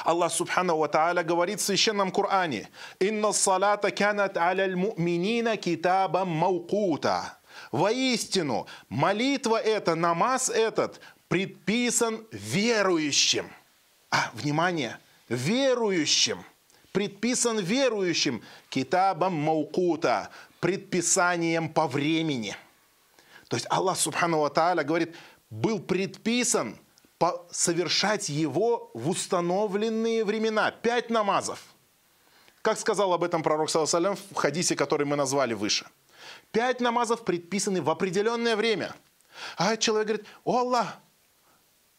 Аллах 0.03 0.31
Субхану 0.31 0.77
Ва 0.77 0.87
Та'аля 0.87 1.23
говорит 1.23 1.59
в 1.59 1.63
Священном 1.63 2.11
Коране, 2.11 2.69
«Инна 2.99 3.33
салата 3.33 3.91
канат 3.91 4.37
аля 4.37 4.75
муминина 4.75 5.57
китабам 5.57 6.29
маукута». 6.29 7.37
Воистину, 7.71 8.67
молитва 8.89 9.57
эта, 9.57 9.95
намаз 9.95 10.49
этот 10.49 10.99
предписан 11.29 12.25
верующим. 12.31 13.49
А, 14.11 14.29
внимание, 14.33 14.99
верующим. 15.29 16.43
Предписан 16.91 17.59
верующим 17.59 18.41
китабам 18.69 19.33
маукута, 19.33 20.29
предписанием 20.59 21.69
по 21.69 21.87
времени. 21.87 22.55
То 23.55 23.57
есть 23.57 23.67
Аллах 23.69 23.97
Субхану 23.97 24.45
Та'аля 24.47 24.83
говорит, 24.83 25.15
был 25.49 25.79
предписан– 25.79 26.77
совершать 27.49 28.27
его 28.27 28.91
в 28.93 29.09
установленные 29.09 30.25
времена. 30.25 30.71
Пять 30.71 31.09
намазов. 31.09 31.63
Как 32.61 32.77
сказал 32.77 33.13
об 33.13 33.23
этом 33.23 33.43
пророк 33.43 33.69
Салам 33.69 34.17
в 34.31 34.35
хадисе, 34.35 34.75
который 34.75 35.07
мы 35.07 35.15
назвали 35.15 35.53
выше. 35.53 35.87
Пять 36.51 36.81
намазов 36.81 37.23
предписаны 37.23 37.81
в 37.81 37.89
определенное 37.89 38.57
время. 38.57 38.93
А 39.57 39.77
человек 39.77 40.07
говорит, 40.07 40.27
о 40.43 40.59
Аллах, 40.59 40.97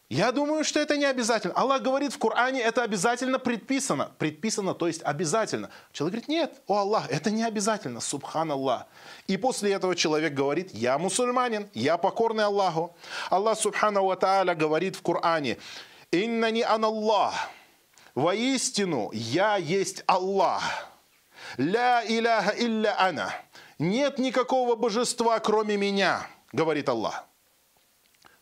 я 0.09 0.31
думаю, 0.31 0.63
что 0.63 0.79
это 0.79 0.95
не 0.95 1.03
обязательно. 1.03 1.53
Аллах 1.53 1.81
говорит 1.81 2.13
в 2.13 2.17
Коране, 2.17 2.61
это 2.61 2.81
обязательно 2.81 3.39
предписано. 3.39 4.11
Предписано, 4.17 4.73
то 4.73 4.87
есть 4.87 5.01
обязательно. 5.03 5.69
Человек 5.91 6.13
говорит, 6.13 6.27
нет, 6.29 6.61
о 6.65 6.77
Аллах, 6.77 7.11
это 7.11 7.29
не 7.29 7.43
обязательно, 7.43 7.99
субхан 7.99 8.49
Аллах. 8.49 8.85
И 9.27 9.35
после 9.35 9.73
этого 9.73 9.97
человек 9.97 10.33
говорит, 10.33 10.73
я 10.73 10.97
мусульманин, 10.97 11.69
я 11.73 11.97
покорный 11.97 12.45
Аллаху. 12.45 12.95
Аллах 13.29 13.59
субхану 13.59 14.05
ва 14.05 14.15
тааля 14.15 14.55
говорит 14.55 14.95
в 14.95 15.01
Коране, 15.01 15.57
иннани 16.11 16.61
ан 16.61 16.85
Аллах, 16.85 17.49
воистину 18.15 19.11
я 19.11 19.57
есть 19.57 20.03
Аллах. 20.07 20.63
Ля 21.57 22.01
иляха 22.07 22.55
илля 22.57 22.95
ана. 22.97 23.33
Нет 23.77 24.19
никакого 24.19 24.75
божества, 24.75 25.37
кроме 25.39 25.75
меня, 25.75 26.25
говорит 26.53 26.87
Аллах. 26.87 27.25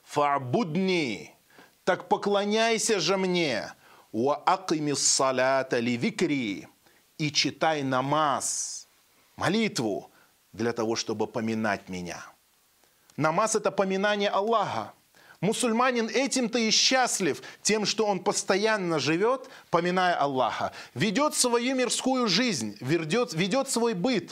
Фабудни 0.03 1.34
так 1.85 2.09
поклоняйся 2.09 2.99
же 2.99 3.15
мне, 3.15 3.71
салата 4.95 5.79
ли 5.79 5.95
викри, 5.97 6.67
и 7.17 7.31
читай 7.31 7.83
намаз, 7.83 8.87
молитву, 9.37 10.11
для 10.51 10.73
того, 10.73 10.95
чтобы 10.95 11.27
поминать 11.27 11.89
меня. 11.89 12.25
Намаз– 13.17 13.55
это 13.57 13.71
поминание 13.71 14.29
Аллаха. 14.29 14.93
Мусульманин 15.41 16.07
этим-то 16.07 16.57
и 16.57 16.71
счастлив, 16.71 17.41
тем, 17.61 17.85
что 17.85 18.05
он 18.05 18.19
постоянно 18.19 18.99
живет, 18.99 19.49
поминая 19.69 20.15
Аллаха, 20.15 20.71
ведет 20.93 21.35
свою 21.35 21.75
мирскую 21.75 22.27
жизнь, 22.27 22.77
ведет, 22.79 23.33
ведет 23.33 23.69
свой 23.69 23.93
быт, 23.93 24.31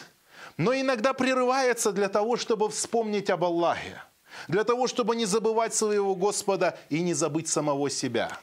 но 0.57 0.73
иногда 0.73 1.13
прерывается 1.13 1.91
для 1.91 2.09
того, 2.09 2.37
чтобы 2.37 2.69
вспомнить 2.69 3.29
об 3.29 3.43
Аллахе 3.43 4.01
для 4.47 4.63
того, 4.63 4.87
чтобы 4.87 5.15
не 5.15 5.25
забывать 5.25 5.73
своего 5.73 6.15
Господа 6.15 6.77
и 6.89 7.01
не 7.01 7.13
забыть 7.13 7.47
самого 7.47 7.89
себя. 7.89 8.37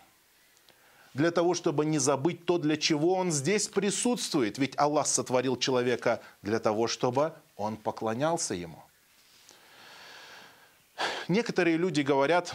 Для 1.15 1.31
того, 1.31 1.55
чтобы 1.55 1.85
не 1.85 1.99
забыть 1.99 2.45
то, 2.45 2.59
для 2.59 2.77
чего 2.77 3.15
он 3.15 3.33
здесь 3.33 3.67
присутствует. 3.67 4.59
Ведь 4.59 4.79
Аллах 4.79 5.07
сотворил 5.07 5.57
человека 5.57 6.21
для 6.43 6.61
того, 6.61 6.87
чтобы 6.87 7.33
он 7.57 7.77
поклонялся 7.77 8.55
ему. 8.55 8.83
Некоторые 11.27 11.77
люди 11.77 12.03
говорят, 12.03 12.55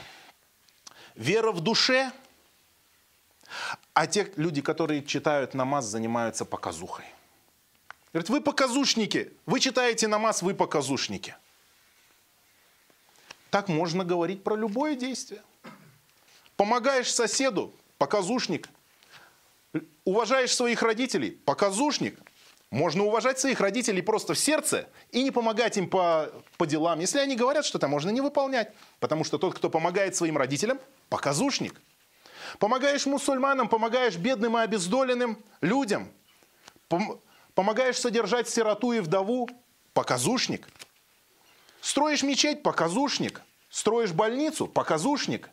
вера 1.16 1.52
в 1.52 1.60
душе, 1.60 2.12
а 3.94 4.08
те 4.08 4.32
люди, 4.38 4.62
которые 4.62 5.04
читают 5.04 5.54
намаз, 5.54 5.86
занимаются 5.86 6.46
показухой. 6.46 7.06
Говорят, 8.14 8.30
вы 8.30 8.40
показушники, 8.40 9.34
вы 9.46 9.60
читаете 9.60 10.08
намаз, 10.08 10.42
вы 10.42 10.54
показушники– 10.54 11.36
так 13.50 13.68
можно 13.68 14.04
говорить 14.04 14.44
про 14.44 14.56
любое 14.56 14.96
действие. 14.96 15.42
Помогаешь 16.58 17.14
соседу, 17.14 17.74
показушник. 17.98 18.70
Уважаешь 20.04 20.56
своих 20.56 20.82
родителей, 20.82 21.32
показушник. 21.32 22.18
Можно 22.72 23.04
уважать 23.04 23.40
своих 23.40 23.60
родителей 23.62 24.02
просто 24.02 24.34
в 24.34 24.40
сердце 24.40 24.90
и 25.12 25.24
не 25.24 25.32
помогать 25.32 25.78
им 25.78 25.90
по, 25.90 26.30
по 26.58 26.66
делам. 26.66 27.00
Если 27.00 27.20
они 27.20 27.36
говорят 27.36 27.66
что-то, 27.66 27.88
можно 27.88 28.10
не 28.10 28.22
выполнять. 28.22 28.74
Потому 29.00 29.24
что 29.24 29.38
тот, 29.38 29.56
кто 29.56 29.70
помогает 29.70 30.16
своим 30.16 30.38
родителям, 30.38 30.80
показушник. 31.10 31.80
Помогаешь 32.60 33.06
мусульманам, 33.06 33.70
помогаешь 33.70 34.18
бедным 34.18 34.58
и 34.58 34.62
обездоленным 34.62 35.38
людям. 35.62 36.12
Помогаешь 37.54 37.98
содержать 37.98 38.50
сироту 38.50 38.94
и 38.94 39.00
вдову– 39.00 39.50
показушник. 39.94 40.68
Строишь 41.86 42.24
мечеть– 42.24 42.64
показушник. 42.64 43.44
Строишь 43.70 44.12
больницу– 44.12 44.66
показушник. 44.80 45.52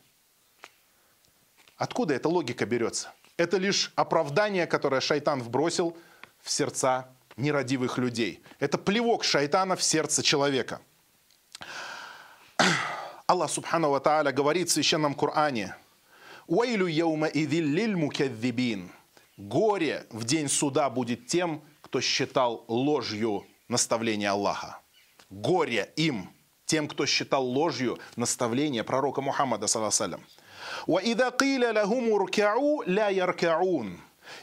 Откуда 1.77 2.15
эта 2.15 2.27
логика 2.27 2.65
берется? 2.65 3.13
Это 3.37 3.57
лишь 3.57 3.93
оправдание, 3.95 4.65
которое 4.65 4.99
шайтан 4.99 5.43
вбросил 5.43 5.95
в 6.41 6.49
сердца 6.49 7.07
нерадивых 7.37 7.99
людей. 7.99 8.41
Это 8.59 8.79
плевок 8.79 9.23
шайтана 9.23 9.75
в 9.75 9.83
сердце 9.83 10.23
человека. 10.23 10.81
Аллах 13.27 13.51
Субхану 13.51 13.91
Ва 13.91 13.99
Тааля 13.99 14.31
говорит 14.31 14.69
в 14.69 14.71
Священном 14.71 15.13
Коране 15.13 15.75
«Уэйлю 16.47 16.87
яума 16.87 17.27
идиллиль 17.27 17.95
мукаддибин» 17.95 18.91
Горе 19.37 20.07
в 20.09 20.23
день 20.23 20.49
суда 20.49 20.89
будет 20.89 21.27
тем, 21.27 21.61
кто 21.81 22.01
считал 22.01 22.65
ложью 22.67 23.45
наставления 23.67 24.31
Аллаха 24.31 24.79
горе 25.33 25.91
им, 25.95 26.29
тем, 26.65 26.87
кто 26.87 27.05
считал 27.05 27.45
ложью 27.45 27.99
наставление 28.15 28.83
пророка 28.83 29.21
Мухаммада, 29.21 29.67
саллассалям. 29.67 30.25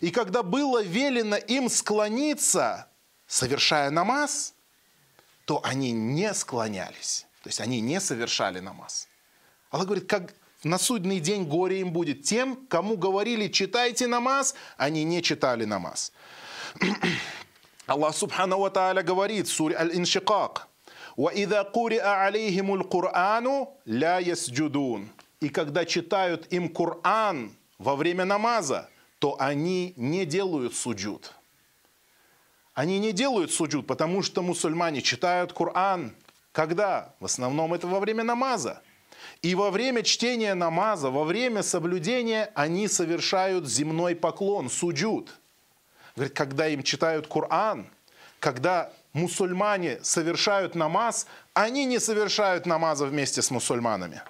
И 0.00 0.10
когда 0.10 0.42
было 0.42 0.82
велено 0.82 1.36
им 1.36 1.68
склониться, 1.68 2.88
совершая 3.26 3.90
намаз, 3.90 4.54
то 5.44 5.60
они 5.64 5.92
не 5.92 6.32
склонялись. 6.34 7.26
То 7.42 7.48
есть 7.48 7.60
они 7.60 7.80
не 7.80 8.00
совершали 8.00 8.60
намаз. 8.60 9.08
Аллах 9.70 9.86
говорит, 9.86 10.08
как 10.08 10.34
на 10.62 10.78
судный 10.78 11.20
день 11.20 11.44
горе 11.44 11.80
им 11.80 11.92
будет 11.92 12.22
тем, 12.22 12.66
кому 12.68 12.96
говорили, 12.96 13.48
читайте 13.48 14.06
намаз, 14.06 14.54
они 14.76 15.04
не 15.04 15.22
читали 15.22 15.64
намаз. 15.64 16.12
Аллах 17.86 18.14
Субхану 18.14 18.58
Ва 18.58 18.70
Тааля 18.70 19.02
говорит, 19.02 19.48
сурь 19.48 19.74
Аль-Иншикак, 19.74 20.68
وَإِذَا 21.19 21.61
قُرِئَ 21.71 22.01
عَلَيْهِمُ 22.01 22.73
الْقُرْآنُ 22.73 23.67
لَا 23.85 24.19
يَسْجُدُونَ 24.19 25.09
и 25.45 25.49
когда 25.49 25.85
читают 25.85 26.51
им 26.51 26.69
Коран 26.69 27.51
во 27.77 27.95
время 27.95 28.25
намаза, 28.25 28.89
то 29.19 29.35
они 29.39 29.93
не 29.95 30.25
делают 30.25 30.75
суджуд. 30.75 31.33
Они 32.73 32.99
не 32.99 33.11
делают 33.11 33.51
суджуд, 33.51 33.85
потому 33.85 34.23
что 34.23 34.41
мусульмане 34.41 35.01
читают 35.01 35.53
Коран. 35.53 36.15
Когда? 36.51 37.13
В 37.19 37.25
основном 37.25 37.75
это 37.75 37.85
во 37.85 37.99
время 37.99 38.23
намаза. 38.23 38.81
И 39.43 39.55
во 39.55 39.71
время 39.71 40.01
чтения 40.01 40.55
намаза, 40.55 41.11
во 41.11 41.23
время 41.23 41.61
соблюдения 41.61 42.51
они 42.55 42.87
совершают 42.87 43.67
земной 43.67 44.15
поклон, 44.15 44.69
суджуд. 44.69 45.29
Говорит, 46.15 46.33
когда 46.33 46.67
им 46.67 46.81
читают 46.81 47.27
Коран, 47.27 47.87
когда 48.39 48.91
мусульмане 49.12 49.98
совершают 50.02 50.74
намаз, 50.74 51.26
они 51.54 51.84
не 51.84 51.98
совершают 51.98 52.66
намаза 52.66 53.06
вместе 53.06 53.42
с 53.42 53.50
мусульманами. 53.50 54.22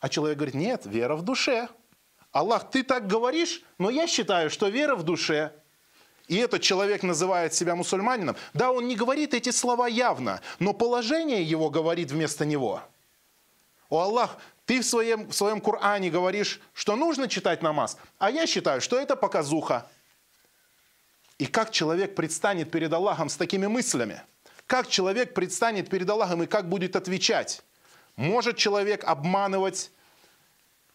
А 0.00 0.08
человек 0.08 0.38
говорит, 0.38 0.54
нет, 0.54 0.82
вера 0.84 1.16
в 1.16 1.22
душе. 1.22 1.68
Аллах, 2.32 2.70
ты 2.70 2.82
так 2.82 3.06
говоришь, 3.06 3.62
но 3.78 3.90
я 3.90 4.06
считаю, 4.06 4.50
что 4.50 4.68
вера 4.68 4.96
в 4.96 5.02
душе. 5.02 5.52
И 6.26 6.36
этот 6.36 6.62
человек 6.62 7.02
называет 7.02 7.54
себя 7.54 7.74
мусульманином. 7.74 8.36
Да, 8.54 8.72
он 8.72 8.88
не 8.88 8.96
говорит 8.96 9.34
эти 9.34 9.50
слова 9.50 9.86
явно, 9.86 10.40
но 10.58 10.72
положение 10.72 11.42
его 11.42 11.70
говорит 11.70 12.10
вместо 12.10 12.44
него. 12.44 12.82
О 13.90 14.00
Аллах, 14.00 14.38
ты 14.66 14.80
в 14.80 14.86
своем, 14.86 15.28
в 15.28 15.34
своем 15.34 15.60
Коране 15.60 16.10
говоришь, 16.10 16.60
что 16.72 16.96
нужно 16.96 17.28
читать 17.28 17.62
намаз, 17.62 17.98
а 18.18 18.30
я 18.30 18.46
считаю, 18.46 18.80
что 18.80 18.98
это 18.98 19.16
показуха. 19.16 19.86
И 21.38 21.46
как 21.46 21.70
человек 21.70 22.14
предстанет 22.14 22.70
перед 22.70 22.92
Аллахом 22.92 23.28
с 23.28 23.36
такими 23.36 23.66
мыслями? 23.66 24.22
Как 24.66 24.88
человек 24.88 25.34
предстанет 25.34 25.90
перед 25.90 26.08
Аллахом 26.08 26.42
и 26.42 26.46
как 26.46 26.68
будет 26.68 26.96
отвечать? 26.96 27.62
Может 28.16 28.56
человек 28.56 29.04
обманывать 29.04 29.90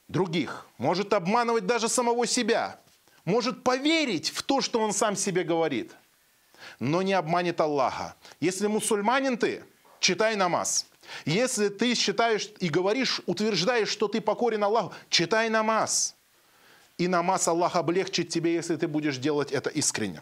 других, 0.08 0.66
может 0.78 1.14
обманывать 1.14 1.66
даже 1.66 1.90
самого 1.90 2.26
себя, 2.26 2.80
может 3.26 3.64
поверить 3.64 4.30
в 4.30 4.42
то, 4.44 4.62
что 4.62 4.80
он 4.80 4.94
сам 4.94 5.16
себе 5.16 5.44
говорит, 5.44 5.92
но 6.80 7.02
не 7.02 7.14
обманет 7.14 7.60
Аллаха. 7.62 8.16
Если 8.40 8.68
мусульманин 8.68 9.38
ты, 9.38 9.64
читай 10.00 10.36
намаз. 10.36 10.88
Если 11.26 11.70
ты 11.70 11.96
считаешь 11.96 12.50
и 12.60 12.70
говоришь, 12.70 13.22
утверждаешь, 13.26 13.90
что 13.90 14.08
ты 14.08 14.22
покорен 14.22 14.64
Аллаху, 14.64 14.94
читай 15.10 15.50
намаз. 15.50 16.16
И 16.98 17.08
намаз 17.08 17.48
Аллах 17.48 17.76
облегчит 17.76 18.30
тебе, 18.30 18.54
если 18.54 18.76
ты 18.76 18.88
будешь 18.88 19.18
делать 19.18 19.52
это 19.52 19.70
искренне. 19.70 20.22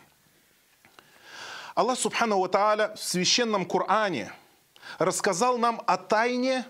Аллах 1.77 1.99
Субхану 1.99 2.39
Ва 2.39 2.49
Тааля 2.49 2.95
в 2.95 3.03
священном 3.03 3.63
Коране 3.63 4.33
рассказал 4.97 5.59
нам 5.59 5.79
о 5.85 5.97
тайне, 5.97 6.65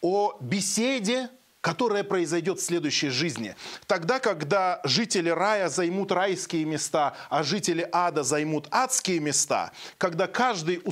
о 0.00 0.36
беседе 0.40 1.30
которая 1.60 2.02
произойдет 2.02 2.58
в 2.58 2.64
следующей 2.64 3.10
жизни. 3.10 3.54
Тогда, 3.86 4.18
когда 4.18 4.80
жители 4.82 5.28
рая 5.28 5.68
займут 5.68 6.10
райские 6.10 6.64
места, 6.64 7.14
а 7.28 7.42
жители 7.42 7.88
ада 7.92 8.24
займут 8.24 8.66
адские 8.70 9.20
места, 9.20 9.70
когда 9.98 10.26
каждый 10.26 10.82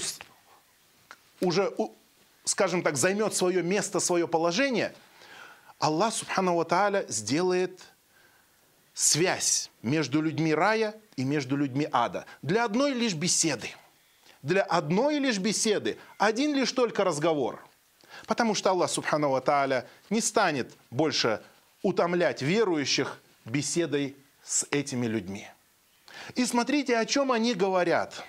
уже, 1.41 1.73
скажем 2.45 2.83
так, 2.83 2.97
займет 2.97 3.35
свое 3.35 3.63
место, 3.63 3.99
свое 3.99 4.29
положение, 4.29 4.95
Аллах, 5.81 6.15
Субхану 6.15 6.55
Ва 6.55 6.67
Тааля, 6.67 7.07
сделает 7.09 7.81
связь 8.93 9.71
между 9.83 10.21
людьми 10.21 10.55
рая 10.55 10.95
и 11.19 11.25
между 11.25 11.57
людьми 11.57 11.87
ада. 11.93 12.25
Для 12.43 12.65
одной 12.65 12.93
лишь 12.93 13.15
беседы. 13.15 13.71
Для 14.43 14.63
одной 14.63 15.19
лишь 15.19 15.39
беседы. 15.39 15.99
Один 16.17 16.55
лишь 16.55 16.73
только 16.73 17.05
разговор– 17.05 17.63
Потому 18.27 18.55
что 18.55 18.71
Аллах, 18.71 18.91
Субхану 18.91 19.31
Ва 19.31 19.41
Тааля, 19.41 19.87
не 20.11 20.21
станет 20.21 20.73
больше 20.91 21.43
утомлять 21.83 22.43
верующих 22.43 23.21
беседой 23.45 24.17
с 24.43 24.67
этими 24.71 25.07
людьми. 25.07 25.49
И 26.35 26.45
смотрите, 26.45 26.99
о 26.99 27.07
чем 27.07 27.33
они 27.33 27.55
говорят. 27.55 28.25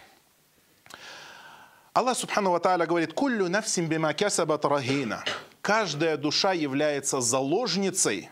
Аллах 1.94 2.18
Субхану 2.18 2.52
Ва 2.52 2.60
Тааля 2.60 2.86
говорит, 2.86 3.14
«Куллю 3.14 3.50
нафсим 3.50 3.88
бима 3.88 4.14
кясабат 4.14 4.66
рахина». 4.66 5.24
Каждая 5.62 6.18
душа 6.18 6.54
является 6.54 7.20
заложницей 7.20 8.30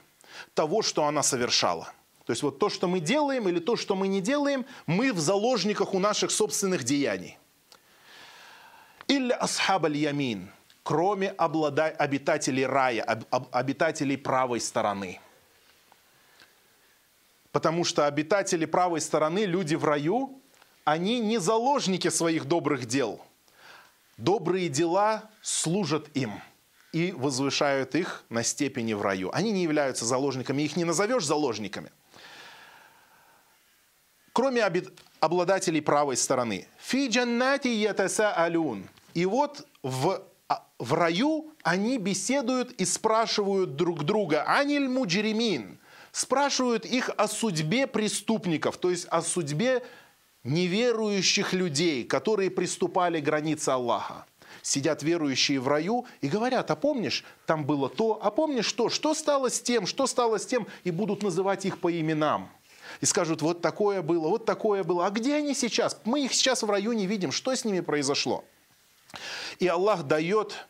того, 0.53 0.81
что 0.81 1.05
она 1.05 1.23
совершала. 1.23 1.91
То 2.27 2.31
есть 2.31 2.43
вот 2.43 2.59
то, 2.59 2.67
что 2.67 2.89
мы 2.89 2.99
делаем 2.99 3.47
или 3.47 3.59
то, 3.59 3.77
что 3.77 3.95
мы 3.95 4.09
не 4.09 4.19
делаем, 4.19 4.65
мы 4.85 5.13
в 5.13 5.19
заложниках 5.19 5.93
у 5.93 5.99
наших 5.99 6.29
собственных 6.29 6.83
деяний. 6.83 7.37
Илля 9.07 9.37
асхаб 9.37 9.87
ямин 9.87 10.51
кроме 10.83 11.29
облада... 11.29 11.85
обитателей 11.85 12.65
рая, 12.65 13.01
об... 13.03 13.47
обитателей 13.51 14.17
правой 14.17 14.59
стороны. 14.59 15.21
Потому 17.53 17.85
что 17.85 18.05
обитатели 18.07 18.65
правой 18.65 18.99
стороны, 18.99 19.45
люди 19.45 19.75
в 19.75 19.85
раю, 19.85 20.41
они 20.83 21.21
не 21.21 21.37
заложники 21.37 22.09
своих 22.09 22.43
добрых 22.43 22.87
дел. 22.87 23.21
Добрые 24.17 24.67
дела 24.67 25.29
служат 25.41 26.09
им 26.13 26.41
и 26.91 27.13
возвышают 27.13 27.95
их 27.95 28.25
на 28.29 28.43
степени 28.43 28.93
в 28.93 29.01
раю. 29.01 29.29
Они 29.33 29.51
не 29.51 29.63
являются 29.63 30.03
заложниками, 30.03 30.63
их 30.63 30.75
не 30.75 30.83
назовешь 30.83 31.25
заложниками. 31.25 31.89
Кроме 34.37 34.63
обладателей 35.19 35.81
правой 35.81 36.15
стороны. 36.15 36.67
Фи 36.77 37.07
джаннати 37.07 37.69
алюн. 38.35 38.87
И 39.15 39.25
вот 39.25 39.65
в 39.81 40.21
в 40.77 40.93
раю 40.93 41.51
они 41.63 41.97
беседуют 41.97 42.71
и 42.73 42.85
спрашивают 42.85 43.75
друг 43.75 44.03
друга 44.03 44.43
«Аниль 44.43 44.87
муджеремин» 44.87 45.79
спрашивают 46.11 46.85
их 46.85 47.09
о 47.17 47.27
судьбе 47.27 47.87
преступников, 47.87 48.77
то 48.77 48.91
есть 48.91 49.07
о 49.09 49.23
судьбе 49.23 49.81
неверующих 50.43 51.53
людей, 51.53 52.03
которые 52.03 52.51
приступали 52.51 53.19
к 53.19 53.23
границе 53.23 53.69
Аллаха. 53.69 54.27
Сидят 54.61 55.01
верующие 55.01 55.59
в 55.59 55.67
раю 55.67 56.05
и 56.21 56.27
говорят, 56.27 56.69
а 56.69 56.75
помнишь, 56.75 57.23
там 57.47 57.65
было 57.65 57.89
то, 57.89 58.19
а 58.21 58.29
помнишь 58.29 58.67
что, 58.67 58.89
что 58.89 59.15
стало 59.15 59.49
с 59.49 59.59
тем, 59.59 59.87
что 59.87 60.05
стало 60.05 60.37
с 60.37 60.45
тем, 60.45 60.67
и 60.83 60.91
будут 60.91 61.23
называть 61.23 61.65
их 61.65 61.79
по 61.79 61.91
именам. 61.91 62.51
И 63.01 63.05
скажут, 63.05 63.41
вот 63.41 63.61
такое 63.61 64.01
было, 64.01 64.27
вот 64.27 64.45
такое 64.45 64.83
было. 64.83 65.05
А 65.05 65.09
где 65.09 65.35
они 65.35 65.53
сейчас? 65.53 65.99
Мы 66.05 66.25
их 66.25 66.33
сейчас 66.33 66.63
в 66.63 66.69
раю 66.69 66.93
не 66.93 67.05
видим, 67.05 67.31
что 67.31 67.55
с 67.55 67.65
ними 67.65 67.79
произошло? 67.79 68.43
И 69.59 69.67
Аллах 69.67 70.03
дает 70.03 70.67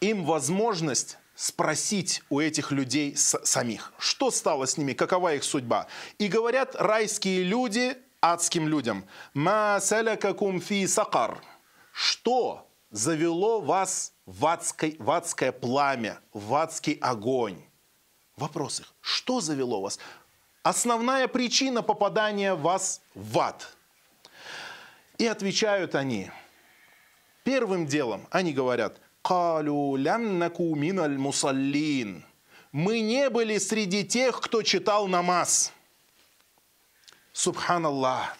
им 0.00 0.24
возможность 0.24 1.18
спросить 1.34 2.22
у 2.28 2.38
этих 2.38 2.70
людей 2.70 3.16
самих, 3.16 3.92
что 3.98 4.30
стало 4.30 4.66
с 4.66 4.76
ними, 4.76 4.92
какова 4.92 5.34
их 5.34 5.44
судьба. 5.44 5.86
И 6.18 6.28
говорят 6.28 6.76
райские 6.76 7.44
люди 7.44 7.96
адским 8.20 8.68
людям, 8.68 9.06
«Ма 9.32 9.78
салякакум 9.80 10.60
фи 10.60 10.86
сакар» 10.86 11.42
Что 11.92 12.68
завело 12.90 13.60
вас 13.60 14.12
в, 14.26 14.46
адской, 14.46 14.96
в 14.98 15.10
адское 15.10 15.52
пламя, 15.52 16.20
в 16.32 16.54
адский 16.54 16.94
огонь? 16.94 17.62
Вопрос 18.36 18.80
их, 18.80 18.94
что 19.00 19.40
завело 19.40 19.80
вас? 19.80 19.98
Основная 20.62 21.28
причина 21.28 21.82
попадания 21.82 22.54
вас 22.54 23.00
в 23.14 23.38
ад. 23.38 23.76
И 25.18 25.26
отвечают 25.26 25.94
они. 25.94 26.30
Первым 27.44 27.86
делом 27.86 28.26
они 28.30 28.52
говорят, 28.52 29.00
«Калю 29.22 29.96
лям 29.96 30.38
наку 30.38 30.74
миналь 30.74 31.16
мусаллин». 31.18 32.24
Мы 32.72 33.00
не 33.00 33.28
были 33.30 33.58
среди 33.58 34.04
тех, 34.04 34.40
кто 34.40 34.62
читал 34.62 35.08
намаз. 35.08 35.72
Субханаллах. 37.32 38.36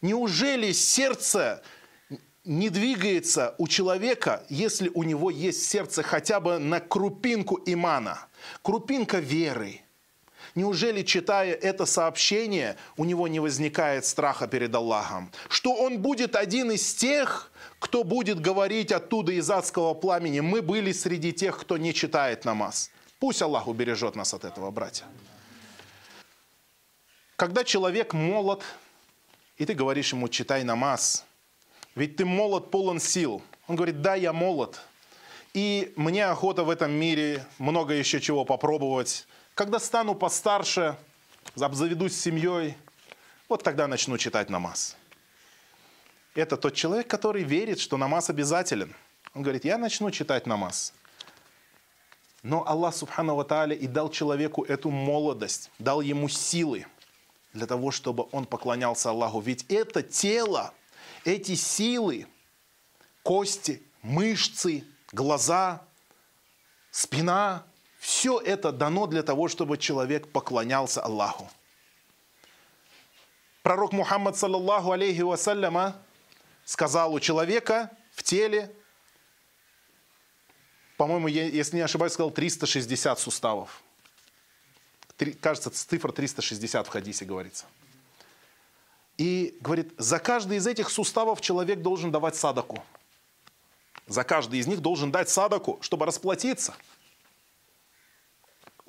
Неужели 0.00 0.72
сердце 0.72 1.62
не 2.44 2.70
двигается 2.70 3.54
у 3.58 3.68
человека, 3.68 4.44
если 4.48 4.90
у 4.94 5.04
него 5.04 5.30
есть 5.30 5.64
сердце 5.64 6.02
хотя 6.02 6.40
бы 6.40 6.58
на 6.58 6.80
крупинку 6.80 7.60
имана, 7.66 8.26
крупинка 8.62 9.18
веры? 9.18 9.82
Неужели, 10.58 11.04
читая 11.04 11.52
это 11.54 11.86
сообщение, 11.86 12.76
у 12.96 13.04
него 13.04 13.28
не 13.28 13.38
возникает 13.38 14.04
страха 14.04 14.48
перед 14.48 14.74
Аллахом? 14.74 15.30
Что 15.48 15.72
он 15.72 16.00
будет 16.00 16.34
один 16.34 16.72
из 16.72 16.94
тех, 16.94 17.52
кто 17.78 18.02
будет 18.02 18.40
говорить 18.40 18.90
оттуда 18.90 19.30
из 19.30 19.48
адского 19.48 19.94
пламени, 19.94 20.40
мы 20.40 20.60
были 20.60 20.90
среди 20.90 21.32
тех, 21.32 21.60
кто 21.60 21.76
не 21.76 21.94
читает 21.94 22.44
намаз. 22.44 22.90
Пусть 23.20 23.40
Аллах 23.40 23.68
убережет 23.68 24.16
нас 24.16 24.34
от 24.34 24.44
этого, 24.44 24.72
братья. 24.72 25.06
Когда 27.36 27.62
человек 27.62 28.12
молод, 28.12 28.64
и 29.58 29.64
ты 29.64 29.74
говоришь 29.74 30.12
ему, 30.12 30.28
читай 30.28 30.64
намаз, 30.64 31.24
ведь 31.94 32.16
ты 32.16 32.24
молод, 32.24 32.72
полон 32.72 32.98
сил. 32.98 33.42
Он 33.68 33.76
говорит, 33.76 34.02
да, 34.02 34.16
я 34.16 34.32
молод, 34.32 34.80
и 35.54 35.92
мне 35.94 36.26
охота 36.26 36.64
в 36.64 36.70
этом 36.70 36.90
мире 36.90 37.46
много 37.58 37.94
еще 37.94 38.20
чего 38.20 38.44
попробовать. 38.44 39.28
Когда 39.58 39.80
стану 39.80 40.14
постарше, 40.14 40.96
обзаведусь 41.60 42.16
семьей, 42.16 42.78
вот 43.48 43.64
тогда 43.64 43.88
начну 43.88 44.16
читать 44.16 44.50
намаз. 44.50 44.96
Это 46.36 46.56
тот 46.56 46.74
человек, 46.74 47.08
который 47.08 47.42
верит, 47.42 47.80
что 47.80 47.96
намаз 47.96 48.30
обязателен. 48.30 48.94
Он 49.34 49.42
говорит, 49.42 49.64
я 49.64 49.76
начну 49.76 50.12
читать 50.12 50.46
намаз. 50.46 50.92
Но 52.44 52.64
Аллах 52.68 52.94
Субхану 52.94 53.34
Ва 53.34 53.66
и 53.72 53.88
дал 53.88 54.10
человеку 54.10 54.62
эту 54.62 54.90
молодость, 54.90 55.72
дал 55.80 56.02
ему 56.02 56.28
силы 56.28 56.86
для 57.52 57.66
того, 57.66 57.90
чтобы 57.90 58.28
он 58.30 58.46
поклонялся 58.46 59.10
Аллаху. 59.10 59.40
Ведь 59.40 59.66
это 59.68 60.04
тело, 60.04 60.72
эти 61.24 61.56
силы, 61.56 62.28
кости, 63.24 63.82
мышцы, 64.02 64.84
глаза, 65.10 65.82
спина, 66.92 67.64
все 67.98 68.38
это 68.38 68.72
дано 68.72 69.06
для 69.06 69.22
того, 69.22 69.48
чтобы 69.48 69.76
человек 69.76 70.28
поклонялся 70.28 71.02
Аллаху. 71.02 71.50
Пророк 73.62 73.92
Мухаммад, 73.92 74.36
саллаллаху 74.36 74.92
алейхи 74.92 75.20
вассаляма, 75.20 76.00
сказал 76.64 77.12
у 77.12 77.20
человека 77.20 77.90
в 78.12 78.22
теле, 78.22 78.72
по-моему, 80.96 81.28
если 81.28 81.76
не 81.76 81.82
ошибаюсь, 81.82 82.12
сказал 82.12 82.30
360 82.30 83.18
суставов. 83.18 83.82
Кажется, 85.40 85.70
цифра 85.70 86.12
360 86.12 86.86
в 86.86 86.90
хадисе 86.90 87.24
говорится. 87.24 87.66
И 89.16 89.56
говорит, 89.60 89.92
за 89.96 90.18
каждый 90.18 90.58
из 90.58 90.66
этих 90.66 90.90
суставов 90.90 91.40
человек 91.40 91.82
должен 91.82 92.10
давать 92.10 92.36
садаку. 92.36 92.82
За 94.06 94.24
каждый 94.24 94.60
из 94.60 94.66
них 94.66 94.80
должен 94.80 95.10
дать 95.10 95.28
садаку, 95.28 95.78
чтобы 95.82 96.06
расплатиться– 96.06 96.74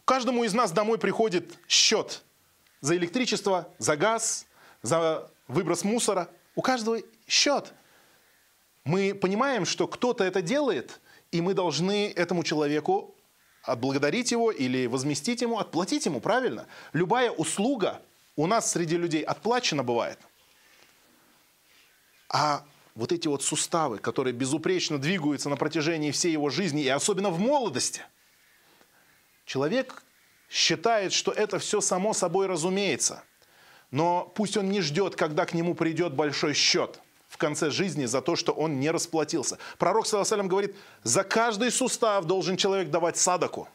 Каждому 0.09 0.43
из 0.43 0.55
нас 0.55 0.71
домой 0.71 0.97
приходит 0.97 1.59
счет 1.67 2.23
за 2.81 2.97
электричество, 2.97 3.71
за 3.77 3.95
газ, 3.95 4.47
за 4.81 5.29
выброс 5.47 5.83
мусора. 5.83 6.31
У 6.55 6.63
каждого 6.63 6.97
счет. 7.27 7.71
Мы 8.85 9.13
понимаем, 9.13 9.67
что 9.67 9.87
кто-то 9.87 10.23
это 10.23 10.41
делает, 10.41 10.99
и 11.31 11.41
мы 11.41 11.53
должны 11.53 12.09
этому 12.09 12.41
человеку 12.43 13.13
отблагодарить 13.61 14.31
его 14.31 14.49
или 14.51 14.87
возместить 14.87 15.43
ему, 15.43 15.59
отплатить 15.59 16.07
ему, 16.07 16.21
правильно? 16.21 16.65
Любая 16.91 17.29
услуга 17.29 18.01
у 18.35 18.47
нас 18.47 18.71
среди 18.71 18.97
людей 18.97 19.21
отплачена 19.21 19.83
бывает. 19.83 20.17
А 22.29 22.65
вот 22.95 23.11
эти 23.11 23.27
вот 23.27 23.43
суставы, 23.43 23.99
которые 23.99 24.33
безупречно 24.33 24.97
двигаются 24.97 25.49
на 25.49 25.55
протяжении 25.55 26.09
всей 26.09 26.31
его 26.31 26.49
жизни, 26.49 26.81
и 26.81 26.89
особенно 26.89 27.29
в 27.29 27.39
молодости– 27.39 28.01
Человек 29.49 30.03
считает, 30.47 31.11
что 31.11 31.31
это 31.31 31.57
все 31.57 31.81
само 31.81 32.13
собой 32.13 32.45
разумеется. 32.45 33.23
Но 33.89 34.31
пусть 34.35 34.55
он 34.57 34.69
не 34.69 34.79
ждет, 34.79 35.15
когда 35.15 35.47
к 35.47 35.55
нему 35.55 35.73
придет 35.73 36.13
большой 36.13 36.53
счет 36.53 36.99
в 37.27 37.37
конце 37.37 37.71
жизни 37.71 38.05
за 38.05 38.21
то, 38.21 38.35
что 38.35 38.51
он 38.51 38.79
не 38.79 38.91
расплатился. 38.91 39.57
Пророк, 39.79 40.05
саллаху 40.05 40.47
говорит, 40.47 40.75
за 41.01 41.23
каждый 41.23 41.71
сустав 41.71 42.25
должен 42.25 42.57
человек 42.57 42.91
давать 42.91 43.17
садаку. 43.17 43.67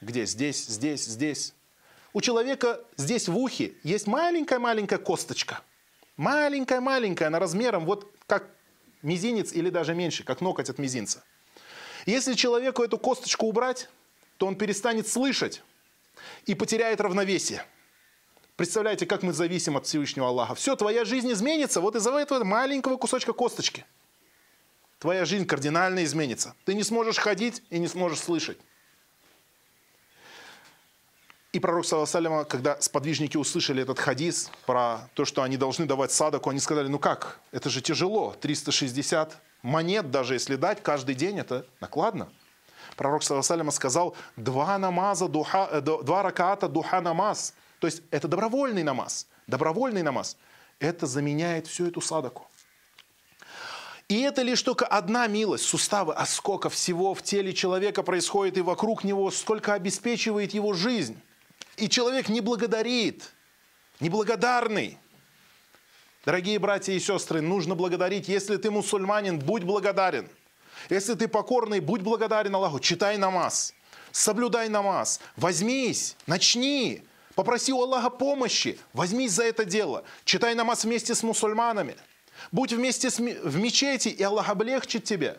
Где? 0.00 0.26
Здесь, 0.26 0.66
здесь, 0.66 1.04
здесь. 1.04 1.54
У 2.12 2.20
человека 2.20 2.80
здесь 2.96 3.28
в 3.28 3.38
ухе 3.38 3.74
есть 3.84 4.08
маленькая-маленькая 4.08 4.98
косточка. 4.98 5.60
Маленькая-маленькая, 6.16 7.26
она 7.26 7.38
размером 7.38 7.86
вот 7.86 8.12
как 8.26 8.50
мизинец 9.02 9.52
или 9.52 9.70
даже 9.70 9.94
меньше, 9.94 10.24
как 10.24 10.40
ноготь 10.40 10.68
от 10.68 10.78
мизинца. 10.78 11.22
Если 12.06 12.34
человеку 12.34 12.82
эту 12.82 12.98
косточку 12.98 13.46
убрать, 13.46 13.88
то 14.44 14.48
он 14.48 14.56
перестанет 14.56 15.08
слышать 15.08 15.62
и 16.44 16.54
потеряет 16.54 17.00
равновесие. 17.00 17.64
Представляете, 18.56 19.06
как 19.06 19.22
мы 19.22 19.32
зависим 19.32 19.78
от 19.78 19.86
Всевышнего 19.86 20.28
Аллаха. 20.28 20.54
Все, 20.54 20.76
твоя 20.76 21.06
жизнь 21.06 21.32
изменится 21.32 21.80
вот 21.80 21.96
из-за 21.96 22.10
этого 22.18 22.44
маленького 22.44 22.98
кусочка 22.98 23.32
косточки. 23.32 23.86
Твоя 24.98 25.24
жизнь 25.24 25.46
кардинально 25.46 26.04
изменится. 26.04 26.54
Ты 26.66 26.74
не 26.74 26.82
сможешь 26.82 27.16
ходить 27.16 27.62
и 27.70 27.78
не 27.78 27.88
сможешь 27.88 28.18
слышать. 28.18 28.58
И 31.54 31.58
пророк, 31.58 31.86
саллаху 31.86 32.46
когда 32.46 32.78
сподвижники 32.82 33.38
услышали 33.38 33.82
этот 33.82 33.98
хадис 33.98 34.50
про 34.66 35.08
то, 35.14 35.24
что 35.24 35.42
они 35.42 35.56
должны 35.56 35.86
давать 35.86 36.12
садаку, 36.12 36.50
они 36.50 36.60
сказали, 36.60 36.88
ну 36.88 36.98
как, 36.98 37.40
это 37.50 37.70
же 37.70 37.80
тяжело, 37.80 38.36
360 38.42 39.40
монет 39.62 40.10
даже 40.10 40.34
если 40.34 40.56
дать 40.56 40.82
каждый 40.82 41.14
день, 41.14 41.38
это 41.38 41.64
накладно. 41.80 42.28
Пророк 42.96 43.22
Саласалима 43.22 43.70
сказал, 43.70 44.16
два 44.36 44.78
намаза, 44.78 45.28
духа, 45.28 45.68
э, 45.70 45.80
два 45.80 46.22
раката 46.22 46.68
духа 46.68 47.00
намаз. 47.00 47.54
То 47.80 47.86
есть 47.86 48.02
это 48.10 48.28
добровольный 48.28 48.82
намаз. 48.82 49.26
Добровольный 49.46 50.02
намаз. 50.02 50.36
Это 50.78 51.06
заменяет 51.06 51.66
всю 51.66 51.86
эту 51.86 52.00
садаку. 52.00 52.46
И 54.08 54.20
это 54.20 54.42
лишь 54.42 54.62
только 54.62 54.86
одна 54.86 55.26
милость, 55.26 55.64
суставы, 55.64 56.12
а 56.14 56.26
сколько 56.26 56.68
всего 56.68 57.14
в 57.14 57.22
теле 57.22 57.54
человека 57.54 58.02
происходит 58.02 58.58
и 58.58 58.60
вокруг 58.60 59.02
него, 59.02 59.30
сколько 59.30 59.72
обеспечивает 59.72 60.52
его 60.52 60.74
жизнь. 60.74 61.20
И 61.76 61.88
человек 61.88 62.28
не 62.28 62.40
благодарит, 62.40 63.32
неблагодарный. 64.00 64.98
Дорогие 66.24 66.58
братья 66.58 66.92
и 66.92 67.00
сестры, 67.00 67.40
нужно 67.40 67.74
благодарить. 67.74 68.28
Если 68.28 68.56
ты 68.56 68.70
мусульманин, 68.70 69.38
будь 69.38 69.64
благодарен– 69.64 70.28
если 70.90 71.14
ты 71.14 71.28
покорный, 71.28 71.80
будь 71.80 72.02
благодарен 72.02 72.54
Аллаху, 72.54 72.80
читай 72.80 73.16
намаз, 73.16 73.74
соблюдай 74.12 74.68
намаз, 74.68 75.20
возьмись, 75.36 76.16
начни, 76.26 77.02
попроси 77.34 77.72
у 77.72 77.82
Аллаха 77.82 78.10
помощи, 78.10 78.78
возьмись 78.92 79.32
за 79.32 79.44
это 79.44 79.64
дело, 79.64 80.04
читай 80.24 80.54
намаз 80.54 80.84
вместе 80.84 81.14
с 81.14 81.22
мусульманами, 81.22 81.96
будь 82.52 82.72
вместе 82.72 83.10
с, 83.10 83.18
в 83.18 83.56
мечети, 83.56 84.08
и 84.08 84.22
Аллах 84.22 84.48
облегчит 84.48 85.04
тебе. 85.04 85.38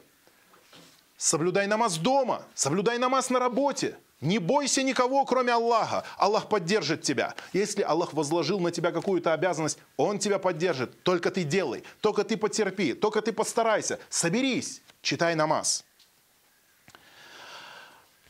Соблюдай 1.18 1.68
намаз 1.68 1.98
дома, 1.98 2.44
соблюдай 2.54 2.98
намаз 2.98 3.30
на 3.30 3.40
работе. 3.40 3.98
Не 4.22 4.40
бойся 4.40 4.82
никого, 4.82 5.24
кроме 5.26 5.54
Аллаха. 5.54 6.04
Аллах 6.18 6.50
поддержит 6.50 7.04
тебя. 7.04 7.36
Если 7.54 7.84
Аллах 7.84 8.14
возложил 8.14 8.60
на 8.60 8.72
тебя 8.72 8.92
какую-то 8.92 9.34
обязанность, 9.34 9.78
Он 9.98 10.20
тебя 10.20 10.40
поддержит. 10.40 11.04
Только 11.04 11.32
ты 11.32 11.44
делай, 11.44 11.84
только 12.02 12.24
ты 12.24 12.38
потерпи, 12.38 12.94
только 12.94 13.22
ты 13.22 13.34
постарайся. 13.34 14.00
Соберись 14.10 14.82
читай 15.06 15.36
намаз. 15.36 15.86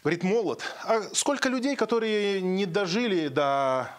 Говорит, 0.03 0.23
молод. 0.23 0.61
А 0.83 1.01
сколько 1.13 1.49
людей, 1.49 1.75
которые 1.75 2.41
не 2.41 2.67
дожили 2.67 3.27
до, 3.27 3.89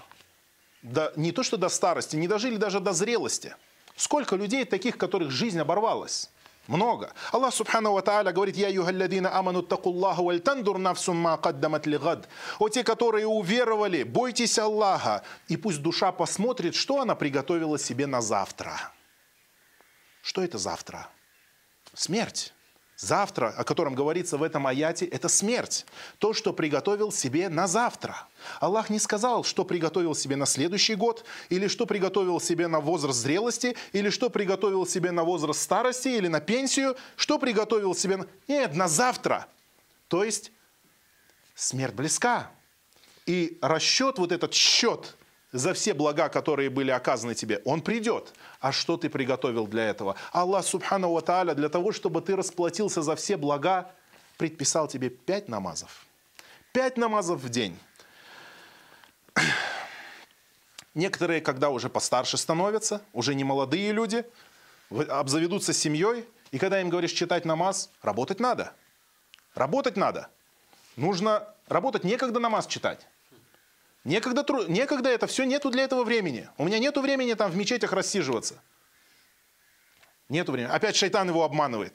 до, 0.83 1.13
не 1.17 1.33
то 1.33 1.43
что 1.43 1.57
до 1.57 1.69
старости, 1.69 2.15
не 2.15 2.29
дожили 2.29 2.57
даже 2.57 2.79
до 2.79 2.93
зрелости. 2.93 3.57
Сколько 3.97 4.37
людей 4.37 4.65
таких, 4.65 4.99
которых 4.99 5.33
жизнь 5.33 5.59
оборвалась? 5.59 6.31
Много. 6.69 7.13
Аллах 7.33 7.55
Субхану 7.55 7.93
Ва 7.93 8.03
Тааля 8.03 8.33
говорит, 8.33 8.57
«Я 8.57 8.69
югалладина 8.69 9.37
аману 9.37 9.63
такуллаху 9.63 10.25
валь 10.25 10.41
тандур 10.41 10.79
ма 10.79 11.37
каддамат 11.39 11.87
лигад». 11.87 12.29
О 12.59 12.69
те, 12.69 12.85
которые 12.85 13.27
уверовали, 13.27 14.03
бойтесь 14.03 14.59
Аллаха, 14.59 15.23
и 15.49 15.57
пусть 15.57 15.81
душа 15.81 16.13
посмотрит, 16.13 16.75
что 16.75 17.01
она 17.01 17.15
приготовила 17.15 17.79
себе 17.79 18.07
на 18.07 18.21
завтра. 18.21 18.93
Что 20.23 20.43
это 20.43 20.59
завтра? 20.59 21.09
Смерть. 21.95 22.53
Завтра, 22.97 23.51
о 23.51 23.63
котором 23.65 23.95
говорится 23.95 24.39
в 24.39 24.43
этом 24.43 24.67
аяте, 24.67 25.05
это 25.05 25.29
смерть. 25.29 25.85
То, 26.19 26.33
что 26.33 26.55
приготовил 26.55 27.13
себе 27.13 27.51
на 27.51 27.67
завтра. 27.67 28.27
Аллах 28.59 28.89
не 28.89 28.99
сказал, 28.99 29.45
что 29.45 29.67
приготовил 29.67 30.15
себе 30.15 30.37
на 30.37 30.47
следующий 30.47 30.95
год, 30.95 31.25
или 31.51 31.69
что 31.69 31.85
приготовил 31.85 32.41
себе 32.41 32.69
на 32.69 32.81
возраст 32.81 33.19
зрелости, 33.19 33.77
или 33.93 34.09
что 34.09 34.31
приготовил 34.31 34.87
себе 34.87 35.11
на 35.11 35.25
возраст 35.25 35.61
старости, 35.61 36.09
или 36.09 36.29
на 36.29 36.41
пенсию, 36.41 36.97
что 37.17 37.39
приготовил 37.39 37.95
себе... 37.95 38.25
Нет, 38.49 38.75
на 38.75 38.89
завтра. 38.89 39.47
То 40.09 40.25
есть 40.25 40.51
смерть 41.55 41.95
близка. 41.95 42.51
И 43.27 43.59
расчет, 43.61 44.19
вот 44.19 44.33
этот 44.33 44.55
счет 44.55 45.17
за 45.53 45.75
все 45.75 45.95
блага, 45.95 46.29
которые 46.29 46.71
были 46.71 46.91
оказаны 46.91 47.35
тебе, 47.35 47.63
он 47.65 47.81
придет. 47.81 48.33
А 48.61 48.73
что 48.73 48.97
ты 48.97 49.09
приготовил 49.09 49.67
для 49.67 49.89
этого? 49.89 50.17
Аллах, 50.33 50.65
субхану 50.67 51.13
ва 51.13 51.23
тааля, 51.23 51.55
для 51.55 51.69
того, 51.69 51.93
чтобы 51.93 52.21
ты 52.21 52.37
расплатился 52.37 53.03
за 53.03 53.17
все 53.17 53.37
блага, 53.37 53.91
предписал 54.39 54.89
тебе 54.89 55.09
пять 55.09 55.49
намазов. 55.49 56.07
Пять 56.73 56.97
намазов 56.97 57.41
в 57.41 57.49
день. 57.49 57.79
Некоторые, 60.95 61.41
когда 61.41 61.71
уже 61.71 61.89
постарше 61.89 62.37
становятся, 62.37 63.03
уже 63.13 63.35
не 63.35 63.45
молодые 63.45 63.93
люди, 63.93 64.25
обзаведутся 64.91 65.73
семьей, 65.73 66.25
и 66.51 66.59
когда 66.59 66.81
им 66.81 66.91
говоришь 66.91 67.13
читать 67.13 67.45
намаз, 67.45 67.91
работать 68.03 68.41
надо. 68.41 68.73
Работать 69.55 69.97
надо. 69.97 70.29
Нужно 70.97 71.49
работать, 71.69 72.05
некогда 72.05 72.41
намаз 72.41 72.67
читать. 72.67 73.07
Некогда, 74.07 74.45
тру... 74.45 74.63
Некогда 74.69 75.11
это 75.11 75.27
все, 75.27 75.43
нету 75.43 75.69
для 75.69 75.83
этого 75.83 76.05
времени. 76.05 76.49
У 76.59 76.65
меня 76.65 76.79
нету 76.79 77.01
времени 77.01 77.35
там 77.35 77.51
в 77.51 77.57
мечетях 77.57 77.93
рассиживаться. 77.93 78.55
Нету 80.29 80.53
времени. 80.53 80.71
Опять 80.73 80.95
шайтан 80.95 81.29
его 81.29 81.43
обманывает. 81.43 81.93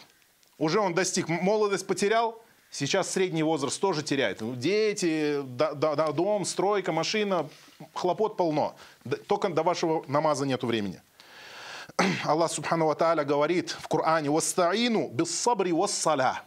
Уже 0.58 0.82
он 0.82 0.94
достиг, 0.94 1.30
молодость 1.30 1.88
потерял, 1.88 2.44
сейчас 2.70 3.10
средний 3.10 3.44
возраст 3.44 3.80
тоже 3.80 4.04
теряет. 4.04 4.42
Ну, 4.42 4.56
дети, 4.56 5.42
да, 5.42 5.74
да, 5.74 6.12
дом, 6.12 6.44
стройка, 6.44 6.92
машина, 6.92 7.50
хлопот 7.94 8.36
полно. 8.36 8.76
Только 9.28 9.48
до 9.48 9.64
вашего 9.64 10.04
намаза 10.10 10.46
нету 10.46 10.68
времени. 10.68 11.02
Аллах 12.26 12.52
Субхану 12.52 12.88
Ва 12.88 13.24
говорит 13.24 13.70
в 13.70 13.88
Коране 13.88 14.30
«Вастаину 14.30 15.08
без 15.08 15.34
сабри 15.34 15.72
вассаля» 15.72 16.44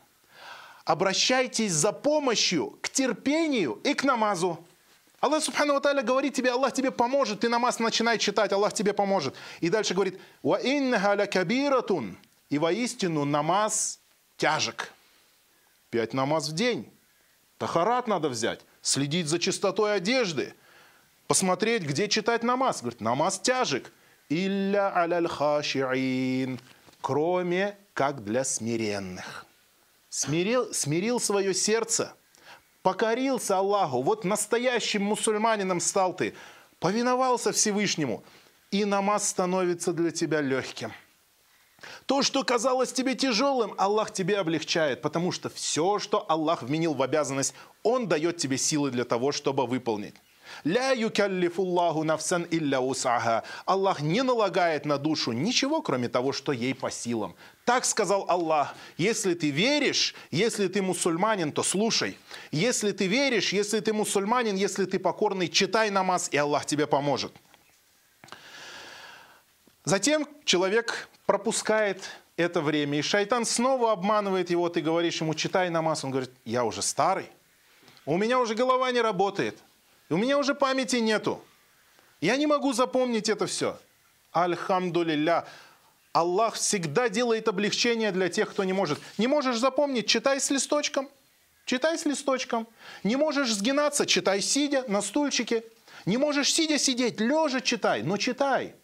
Обращайтесь 0.85 1.73
за 1.73 1.93
помощью 1.93 2.79
к 2.83 2.91
терпению 2.91 3.81
и 3.83 3.95
к 3.95 4.05
намазу. 4.05 4.59
Аллах 5.25 5.43
Субхану 5.43 5.81
Тааля 5.81 6.03
говорит 6.03 6.35
тебе, 6.35 6.51
Аллах 6.51 6.75
тебе 6.75 6.91
поможет, 6.91 7.41
ты 7.41 7.49
намаз 7.49 7.79
начинай 7.79 8.19
читать, 8.19 8.53
Аллах 8.53 8.75
тебе 8.75 8.93
поможет. 8.93 9.35
И 9.61 9.71
дальше 9.71 9.95
говорит, 9.95 10.21
«Ва 10.43 10.61
иннаха 10.63 11.27
кабиратун» 11.27 12.19
И 12.51 12.59
воистину 12.59 13.25
намаз 13.25 14.01
тяжек. 14.37 14.93
Пять 15.89 16.13
намаз 16.13 16.51
в 16.51 16.53
день. 16.53 16.93
Тахарат 17.57 18.07
надо 18.07 18.29
взять, 18.29 18.61
следить 18.83 19.27
за 19.29 19.39
чистотой 19.39 19.95
одежды, 19.95 20.53
посмотреть, 21.27 21.85
где 21.85 22.07
читать 22.07 22.43
намаз. 22.43 22.83
Говорит, 22.83 23.01
намаз 23.01 23.39
тяжек. 23.39 23.91
Илля 24.29 24.93
аляль 24.95 25.27
хашиин. 25.27 26.61
Кроме 27.01 27.79
как 27.95 28.25
для 28.25 28.45
смиренных. 28.45 29.47
Смирил, 30.11 30.75
смирил 30.75 31.19
свое 31.19 31.55
сердце– 31.55 32.13
покорился 32.85 33.57
Аллаху, 33.57 34.03
вот 34.03 34.25
настоящим 34.25 35.03
мусульманином 35.05 35.81
стал 35.81 36.15
ты, 36.15 36.35
повиновался 36.79 37.51
Всевышнему, 37.51 38.23
и 38.71 38.85
намаз 38.85 39.27
становится 39.27 39.95
для 39.95 40.11
тебя 40.11 40.43
легким. 40.43 40.93
То, 42.05 42.21
что 42.23 42.45
казалось 42.45 42.93
тебе 42.93 43.15
тяжелым, 43.15 43.75
Аллах 43.79 44.13
тебе 44.13 44.37
облегчает, 44.37 45.01
потому 45.01 45.33
что 45.33 45.49
все, 45.49 45.99
что 45.99 46.27
Аллах 46.29 46.63
вменил 46.63 46.93
в 46.93 47.03
обязанность, 47.03 47.55
Он 47.83 48.07
дает 48.07 48.37
тебе 48.37 48.59
силы 48.59 48.91
для 48.91 49.05
того, 49.05 49.33
чтобы 49.33 49.67
выполнить. 49.67 50.15
Ля 50.65 50.93
юкаллифуллаху 50.93 52.05
нафсан 52.05 52.47
илля 52.51 52.81
усаха. 52.81 53.43
Аллах 53.67 54.01
не 54.01 54.23
налагает 54.23 54.85
на 54.85 54.99
душу 54.99 55.33
ничего, 55.33 55.83
кроме 55.83 56.09
того, 56.09 56.33
что 56.33 56.53
ей 56.53 56.75
по 56.75 56.91
силам. 56.91 57.35
Так 57.65 57.85
сказал 57.85 58.27
Аллах. 58.29 58.75
Если 58.97 59.35
ты 59.35 59.51
веришь, 59.51 60.15
если 60.31 60.69
ты 60.69 60.83
мусульманин, 60.83 61.53
то 61.53 61.63
слушай. 61.63 62.17
Если 62.51 62.93
ты 62.93 63.07
веришь, 63.07 63.53
если 63.53 63.81
ты 63.81 63.93
мусульманин, 63.93 64.55
если 64.55 64.85
ты 64.85 64.99
покорный, 64.99 65.49
читай 65.49 65.91
намаз, 65.91 66.29
и 66.31 66.37
Аллах 66.37 66.67
тебе 66.67 66.87
поможет. 66.87 67.33
Затем 69.85 70.27
человек 70.45 71.09
пропускает 71.27 72.03
это 72.37 72.61
время, 72.61 72.99
и 72.99 73.03
шайтан 73.03 73.45
снова 73.45 73.93
обманывает 73.93 74.51
его, 74.51 74.69
ты 74.69 74.81
говоришь 74.81 75.21
ему, 75.21 75.35
читай 75.35 75.71
намаз, 75.71 76.05
он 76.05 76.11
говорит, 76.11 76.31
я 76.45 76.65
уже 76.65 76.83
старый, 76.83 77.31
у 78.07 78.17
меня 78.17 78.41
уже 78.41 78.55
голова 78.55 78.91
не 78.91 79.01
работает, 79.01 79.59
у 80.11 80.17
меня 80.17 80.39
уже 80.39 80.55
памяти 80.55 80.97
нету. 80.97 81.43
Я 82.21 82.37
не 82.37 82.47
могу 82.47 82.73
запомнить 82.73 83.29
это 83.29 83.47
все. 83.47 83.79
Альхамдулилля. 84.33 85.47
Аллах 86.13 86.55
всегда 86.55 87.09
делает 87.09 87.49
облегчение 87.49 88.13
для 88.13 88.29
тех, 88.29 88.51
кто 88.51 88.65
не 88.65 88.73
может. 88.73 89.01
Не 89.19 89.27
можешь 89.27 89.59
запомнить, 89.59 90.07
читай 90.07 90.41
с 90.41 90.51
листочком. 90.51 91.09
Читай 91.65 91.99
с 91.99 92.05
листочком. 92.05 92.69
Не 93.03 93.17
можешь 93.17 93.53
сгинаться, 93.53 94.07
читай 94.07 94.41
сидя 94.41 94.85
на 94.87 95.03
стульчике. 95.03 95.65
Не 96.07 96.19
можешь 96.19 96.53
сидя 96.53 96.79
сидеть, 96.79 97.21
лежа 97.21 97.61
читай, 97.61 98.03
но 98.03 98.17
читай. 98.17 98.75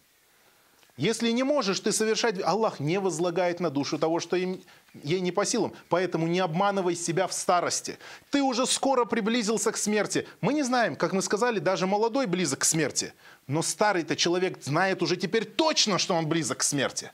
Если 0.97 1.31
не 1.31 1.43
можешь 1.43 1.79
ты 1.79 1.91
совершать, 1.91 2.41
Аллах 2.43 2.79
не 2.79 2.99
возлагает 2.99 3.59
на 3.59 3.69
душу 3.69 3.97
того, 3.97 4.19
что 4.19 4.35
им, 4.35 4.61
ей 5.03 5.21
не 5.21 5.31
по 5.31 5.45
силам. 5.45 5.73
Поэтому 5.89 6.27
не 6.27 6.39
обманывай 6.39 6.95
себя 6.95 7.27
в 7.27 7.33
старости. 7.33 7.97
Ты 8.29 8.41
уже 8.41 8.65
скоро 8.65 9.05
приблизился 9.05 9.71
к 9.71 9.77
смерти. 9.77 10.27
Мы 10.41 10.53
не 10.53 10.63
знаем, 10.63 10.95
как 10.95 11.13
мы 11.13 11.21
сказали, 11.21 11.59
даже 11.59 11.87
молодой 11.87 12.25
близок 12.27 12.59
к 12.59 12.65
смерти. 12.65 13.13
Но 13.47 13.61
старый-то 13.61 14.15
человек 14.15 14.61
знает 14.61 15.01
уже 15.01 15.15
теперь 15.15 15.45
точно, 15.45 15.97
что 15.97 16.13
он 16.13 16.27
близок 16.27 16.57
к 16.59 16.63
смерти. 16.63 17.11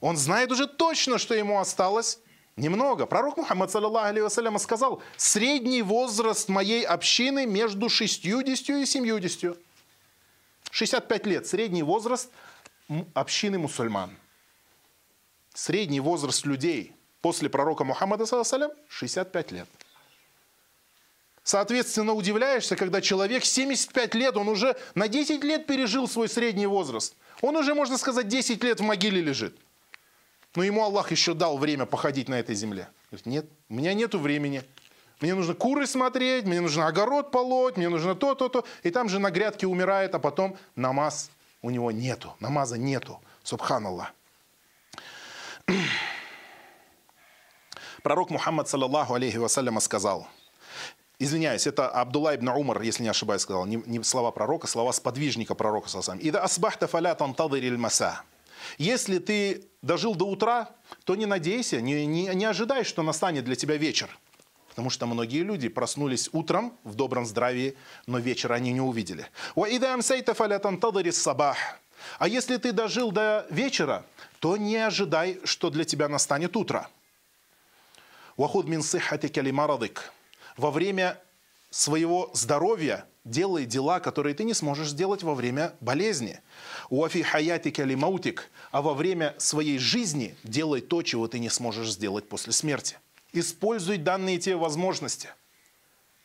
Он 0.00 0.16
знает 0.16 0.50
уже 0.50 0.66
точно, 0.66 1.18
что 1.18 1.34
ему 1.34 1.60
осталось 1.60 2.20
немного. 2.56 3.04
Пророк 3.04 3.36
Мухаммад, 3.36 3.70
саллаллаху 3.70 4.58
сказал, 4.58 5.02
средний 5.18 5.82
возраст 5.82 6.48
моей 6.48 6.84
общины 6.84 7.44
между 7.44 7.90
60 7.90 8.48
и 8.48 8.86
70. 8.86 9.58
65 10.70 11.26
лет, 11.26 11.46
средний 11.46 11.82
возраст– 11.82 12.30
общины 13.14 13.58
мусульман. 13.58 14.16
Средний 15.54 16.00
возраст 16.00 16.44
людей 16.44 16.94
после 17.20 17.48
пророка 17.48 17.84
Мухаммада, 17.84 18.26
салям, 18.26 18.70
65 18.88 19.52
лет. 19.52 19.68
Соответственно, 21.42 22.14
удивляешься, 22.14 22.74
когда 22.74 23.00
человек 23.00 23.44
75 23.44 24.14
лет, 24.14 24.36
он 24.36 24.48
уже 24.48 24.76
на 24.94 25.08
10 25.08 25.44
лет 25.44 25.66
пережил 25.66 26.08
свой 26.08 26.28
средний 26.28 26.66
возраст. 26.66 27.14
Он 27.42 27.54
уже, 27.56 27.74
можно 27.74 27.98
сказать, 27.98 28.28
10 28.28 28.64
лет 28.64 28.80
в 28.80 28.82
могиле 28.82 29.20
лежит. 29.20 29.56
Но 30.54 30.62
ему 30.62 30.82
Аллах 30.82 31.10
еще 31.10 31.34
дал 31.34 31.58
время 31.58 31.84
походить 31.84 32.28
на 32.28 32.38
этой 32.40 32.54
земле. 32.54 32.88
Говорит, 33.10 33.26
нет, 33.26 33.46
у 33.68 33.74
меня 33.74 33.92
нету 33.92 34.18
времени. 34.18 34.62
Мне 35.20 35.34
нужно 35.34 35.54
куры 35.54 35.86
смотреть, 35.86 36.44
мне 36.44 36.60
нужно 36.60 36.86
огород 36.86 37.30
полоть, 37.30 37.76
мне 37.76 37.88
нужно 37.88 38.14
то, 38.14 38.34
то, 38.34 38.48
то. 38.48 38.64
И 38.82 38.90
там 38.90 39.08
же 39.08 39.18
на 39.18 39.30
грядке 39.30 39.66
умирает, 39.66 40.14
а 40.14 40.18
потом 40.18 40.56
намаз 40.76 41.30
у 41.64 41.70
него 41.70 41.90
нету, 41.90 42.36
намаза 42.40 42.76
нету. 42.76 43.20
Субханаллах. 43.42 44.12
Пророк 48.02 48.30
Мухаммад, 48.30 48.68
саллаллаху 48.68 49.14
алейхи 49.14 49.38
вассаляма, 49.38 49.80
сказал, 49.80 50.28
Извиняюсь, 51.18 51.66
это 51.66 51.88
Абдулла 51.88 52.34
ибн 52.34 52.48
Умар, 52.48 52.82
если 52.82 53.02
не 53.02 53.08
ошибаюсь, 53.08 53.42
сказал, 53.42 53.64
не, 53.64 53.76
не 53.86 54.02
слова 54.02 54.30
пророка, 54.30 54.66
слова 54.66 54.92
сподвижника 54.92 55.54
пророка. 55.54 55.88
«Ида 56.20 56.42
асбахта 56.42 56.86
фаля 56.86 57.14
тантадыриль 57.14 57.78
маса». 57.78 58.22
Если 58.78 59.18
ты 59.18 59.64
дожил 59.80 60.14
до 60.14 60.26
утра, 60.26 60.70
то 61.04 61.14
не 61.14 61.26
надейся, 61.26 61.80
не, 61.80 62.04
не, 62.06 62.26
не 62.34 62.44
ожидай, 62.44 62.84
что 62.84 63.02
настанет 63.02 63.44
для 63.44 63.54
тебя 63.54 63.76
вечер. 63.76 64.18
Потому 64.74 64.90
что 64.90 65.06
многие 65.06 65.44
люди 65.44 65.68
проснулись 65.68 66.28
утром 66.32 66.76
в 66.82 66.96
добром 66.96 67.24
здравии, 67.26 67.76
но 68.08 68.18
вечер 68.18 68.50
они 68.52 68.72
не 68.72 68.80
увидели. 68.80 69.28
А 72.18 72.26
если 72.26 72.56
ты 72.56 72.72
дожил 72.72 73.12
до 73.12 73.46
вечера, 73.50 74.04
то 74.40 74.56
не 74.56 74.76
ожидай, 74.76 75.38
что 75.44 75.70
для 75.70 75.84
тебя 75.84 76.08
настанет 76.08 76.56
утро. 76.56 76.90
Во 80.56 80.70
время 80.72 81.20
своего 81.70 82.30
здоровья 82.34 83.06
делай 83.24 83.66
дела, 83.66 84.00
которые 84.00 84.34
ты 84.34 84.42
не 84.42 84.54
сможешь 84.54 84.88
сделать 84.88 85.22
во 85.22 85.36
время 85.36 85.72
болезни. 85.80 86.40
А 86.90 88.82
во 88.82 88.94
время 88.94 89.34
своей 89.38 89.78
жизни 89.78 90.34
делай 90.42 90.80
то, 90.80 91.02
чего 91.02 91.28
ты 91.28 91.38
не 91.38 91.48
сможешь 91.48 91.92
сделать 91.92 92.28
после 92.28 92.52
смерти. 92.52 92.98
Используй 93.34 93.98
данные 93.98 94.38
тебе 94.38 94.54
возможности. 94.54 95.28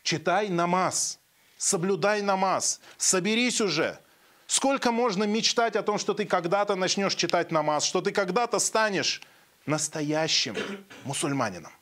Читай 0.04 0.48
намаз, 0.48 1.18
соблюдай 1.58 2.22
намаз, 2.22 2.80
соберись 2.96 3.60
уже. 3.60 3.98
Сколько 4.46 4.92
можно 4.92 5.24
мечтать 5.24 5.74
о 5.74 5.82
том, 5.82 5.98
что 5.98 6.14
ты 6.14 6.24
когда-то 6.24 6.76
начнешь 6.76 7.16
читать 7.16 7.50
намаз, 7.50 7.84
что 7.84 8.00
ты 8.00 8.12
когда-то 8.12 8.60
станешь 8.60 9.22
настоящим 9.66 10.56
мусульманином, 11.02 11.72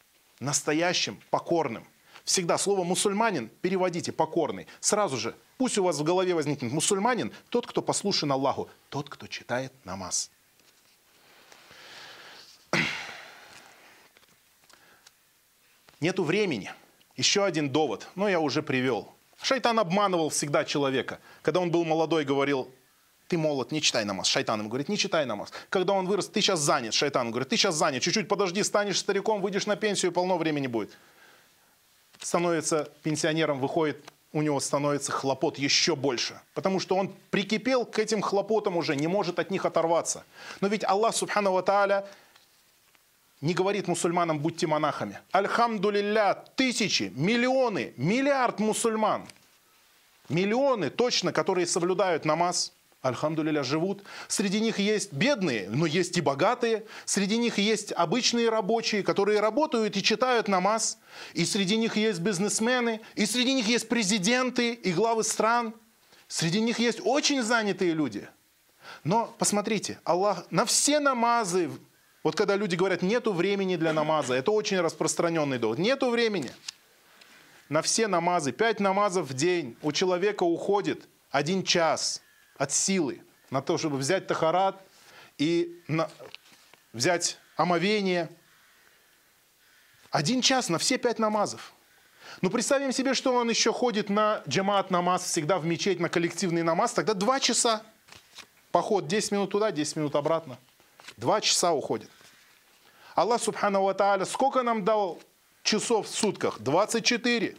настоящим 0.41 1.21
покорным. 1.29 1.87
Всегда 2.25 2.57
слово 2.57 2.83
мусульманин 2.85 3.51
переводите 3.61 4.13
покорный. 4.13 4.67
Сразу 4.81 5.19
же, 5.19 5.37
пусть 5.59 5.77
у 5.77 5.85
вас 5.85 5.99
в 5.99 6.05
голове 6.05 6.35
возникнет 6.35 6.73
мусульманин, 6.73 7.33
тот, 7.51 7.67
кто 7.67 7.83
послушен 7.83 8.33
Аллаху, 8.33 8.71
тот, 8.89 9.11
кто 9.11 9.27
читает 9.27 9.75
намаз. 9.85 10.31
Нету 16.01 16.23
времени. 16.23 16.73
Еще 17.17 17.45
один 17.45 17.71
довод, 17.71 18.09
но 18.15 18.29
я 18.29 18.39
уже 18.39 18.63
привел. 18.63 19.13
Шайтан 19.43 19.79
обманывал 19.79 20.31
всегда 20.31 20.65
человека. 20.65 21.19
Когда 21.43 21.61
он 21.61 21.71
был 21.71 21.85
молодой, 21.85 22.25
говорил, 22.25 22.71
ты 23.27 23.37
молод, 23.37 23.73
не 23.73 23.83
читай 23.83 24.05
намаз. 24.05 24.27
Шайтан 24.29 24.61
ему 24.61 24.69
говорит, 24.69 24.89
не 24.89 24.97
читай 24.97 25.27
намаз. 25.27 25.53
Когда 25.71 25.93
он 25.93 26.07
вырос, 26.07 26.29
ты 26.29 26.41
сейчас 26.41 26.61
занят. 26.61 26.95
Шайтан 26.95 27.31
говорит, 27.31 27.49
ты 27.49 27.57
сейчас 27.57 27.75
занят, 27.75 28.03
чуть-чуть 28.03 28.29
подожди, 28.29 28.63
станешь 28.63 28.99
стариком, 28.99 29.41
выйдешь 29.41 29.67
на 29.67 29.77
пенсию, 29.77 30.13
полно 30.13 30.39
времени 30.39 30.67
будет. 30.67 30.97
Становится 32.21 32.89
пенсионером, 33.03 33.61
выходит, 33.61 33.99
у 34.33 34.43
него 34.43 34.61
становится 34.61 35.13
хлопот 35.13 35.59
еще 35.59 35.97
больше. 35.97 36.41
Потому 36.55 36.81
что 36.81 36.97
он 36.97 37.15
прикипел 37.31 37.85
к 37.85 37.99
этим 37.99 38.23
хлопотам 38.23 38.77
уже, 38.77 38.95
не 38.97 39.09
может 39.09 39.39
от 39.39 39.51
них 39.51 39.65
оторваться. 39.65 40.25
Но 40.61 40.69
ведь 40.69 40.85
Аллах, 40.85 41.15
субхану 41.15 41.61
тааля, 41.63 42.07
не 43.41 43.55
говорит 43.55 43.87
мусульманам, 43.87 44.39
будьте 44.39 44.67
монахами. 44.67 45.21
Альхамдулилля, 45.33 46.35
тысячи, 46.57 47.13
миллионы, 47.15 47.95
миллиард 47.97 48.59
мусульман. 48.59 49.27
Миллионы 50.29 50.91
точно, 50.91 51.33
которые 51.33 51.67
соблюдают 51.67 52.25
намаз, 52.25 52.73
альхамдулилля, 53.01 53.63
живут. 53.63 54.03
Среди 54.27 54.61
них 54.61 54.79
есть 54.79 55.13
бедные, 55.13 55.69
но 55.71 55.87
есть 55.87 56.17
и 56.19 56.21
богатые. 56.21 56.85
Среди 57.05 57.39
них 57.39 57.59
есть 57.59 57.93
обычные 57.93 58.51
рабочие, 58.51 59.03
которые 59.03 59.41
работают 59.41 59.97
и 59.97 60.03
читают 60.03 60.49
намаз. 60.49 60.99
И 61.33 61.45
среди 61.45 61.77
них 61.77 61.97
есть 61.97 62.21
бизнесмены, 62.21 63.01
и 63.15 63.25
среди 63.25 63.55
них 63.55 63.69
есть 63.69 63.89
президенты 63.89 64.73
и 64.73 64.93
главы 64.93 65.25
стран. 65.25 65.75
Среди 66.27 66.61
них 66.61 66.79
есть 66.79 67.01
очень 67.05 67.43
занятые 67.43 67.95
люди. 67.95 68.29
Но 69.05 69.35
посмотрите, 69.39 70.01
Аллах 70.05 70.45
на 70.51 70.67
все 70.67 70.99
намазы 70.99 71.71
вот 72.29 72.37
когда 72.37 72.57
люди 72.57 72.77
говорят, 72.77 73.01
нету 73.01 73.33
времени 73.33 73.77
для 73.77 73.95
намаза, 73.95 74.35
это 74.35 74.51
очень 74.51 74.79
распространенный 74.83 75.59
довод. 75.59 75.79
Нету 75.79 76.11
времени. 76.11 76.51
На 77.71 77.81
все 77.81 78.07
намазы, 78.07 78.53
пять 78.53 78.81
намазов 78.81 79.31
в 79.31 79.33
день 79.33 79.79
у 79.81 79.93
человека 79.93 80.43
уходит 80.43 81.09
один 81.31 81.63
час 81.63 82.21
от 82.59 82.71
силы 82.71 83.23
на 83.49 83.63
то, 83.63 83.79
чтобы 83.79 83.97
взять 83.97 84.27
тахарат 84.27 84.79
и 85.39 85.83
на, 85.89 86.11
взять 86.93 87.39
омовение. 87.57 88.29
Один 90.11 90.43
час 90.43 90.69
на 90.69 90.77
все 90.77 90.99
пять 90.99 91.19
намазов. 91.19 91.73
Ну, 92.43 92.51
представим 92.51 92.93
себе, 92.93 93.15
что 93.15 93.33
он 93.33 93.49
еще 93.49 93.73
ходит 93.73 94.11
на 94.11 94.43
джамат 94.47 94.91
намаз, 94.91 95.25
всегда 95.25 95.59
в 95.59 95.65
мечеть, 95.65 95.99
на 95.99 96.11
коллективный 96.11 96.63
намаз, 96.63 96.93
тогда 96.93 97.15
два 97.15 97.41
часа. 97.41 97.85
Поход 98.71 99.07
10 99.07 99.33
минут 99.33 99.51
туда, 99.51 99.71
10 99.73 99.97
минут 99.97 100.15
обратно. 100.15 100.59
Два 101.17 101.41
часа 101.41 101.73
уходит. 101.73 102.11
Аллах 103.19 103.43
Субхану 103.43 103.83
Ва 103.83 103.95
Тааля 103.95 104.25
сколько 104.25 104.63
нам 104.63 104.85
дал 104.85 105.21
часов 105.65 106.07
в 106.07 106.15
сутках? 106.15 106.61
24. 106.61 107.57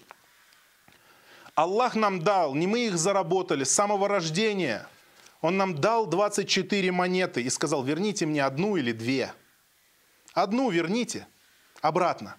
Аллах 1.54 1.96
нам 1.96 2.22
дал, 2.22 2.56
не 2.56 2.66
мы 2.66 2.86
их 2.86 2.98
заработали, 2.98 3.66
с 3.66 3.72
самого 3.72 4.08
рождения. 4.08 4.88
Он 5.42 5.58
нам 5.58 5.76
дал 5.76 6.06
24 6.06 6.94
монеты 6.94 7.42
и 7.42 7.50
сказал, 7.50 7.84
верните 7.84 8.26
мне 8.26 8.42
одну 8.46 8.78
или 8.78 8.94
две. 8.94 9.34
Одну 10.34 10.70
верните 10.70 11.28
обратно. 11.82 12.38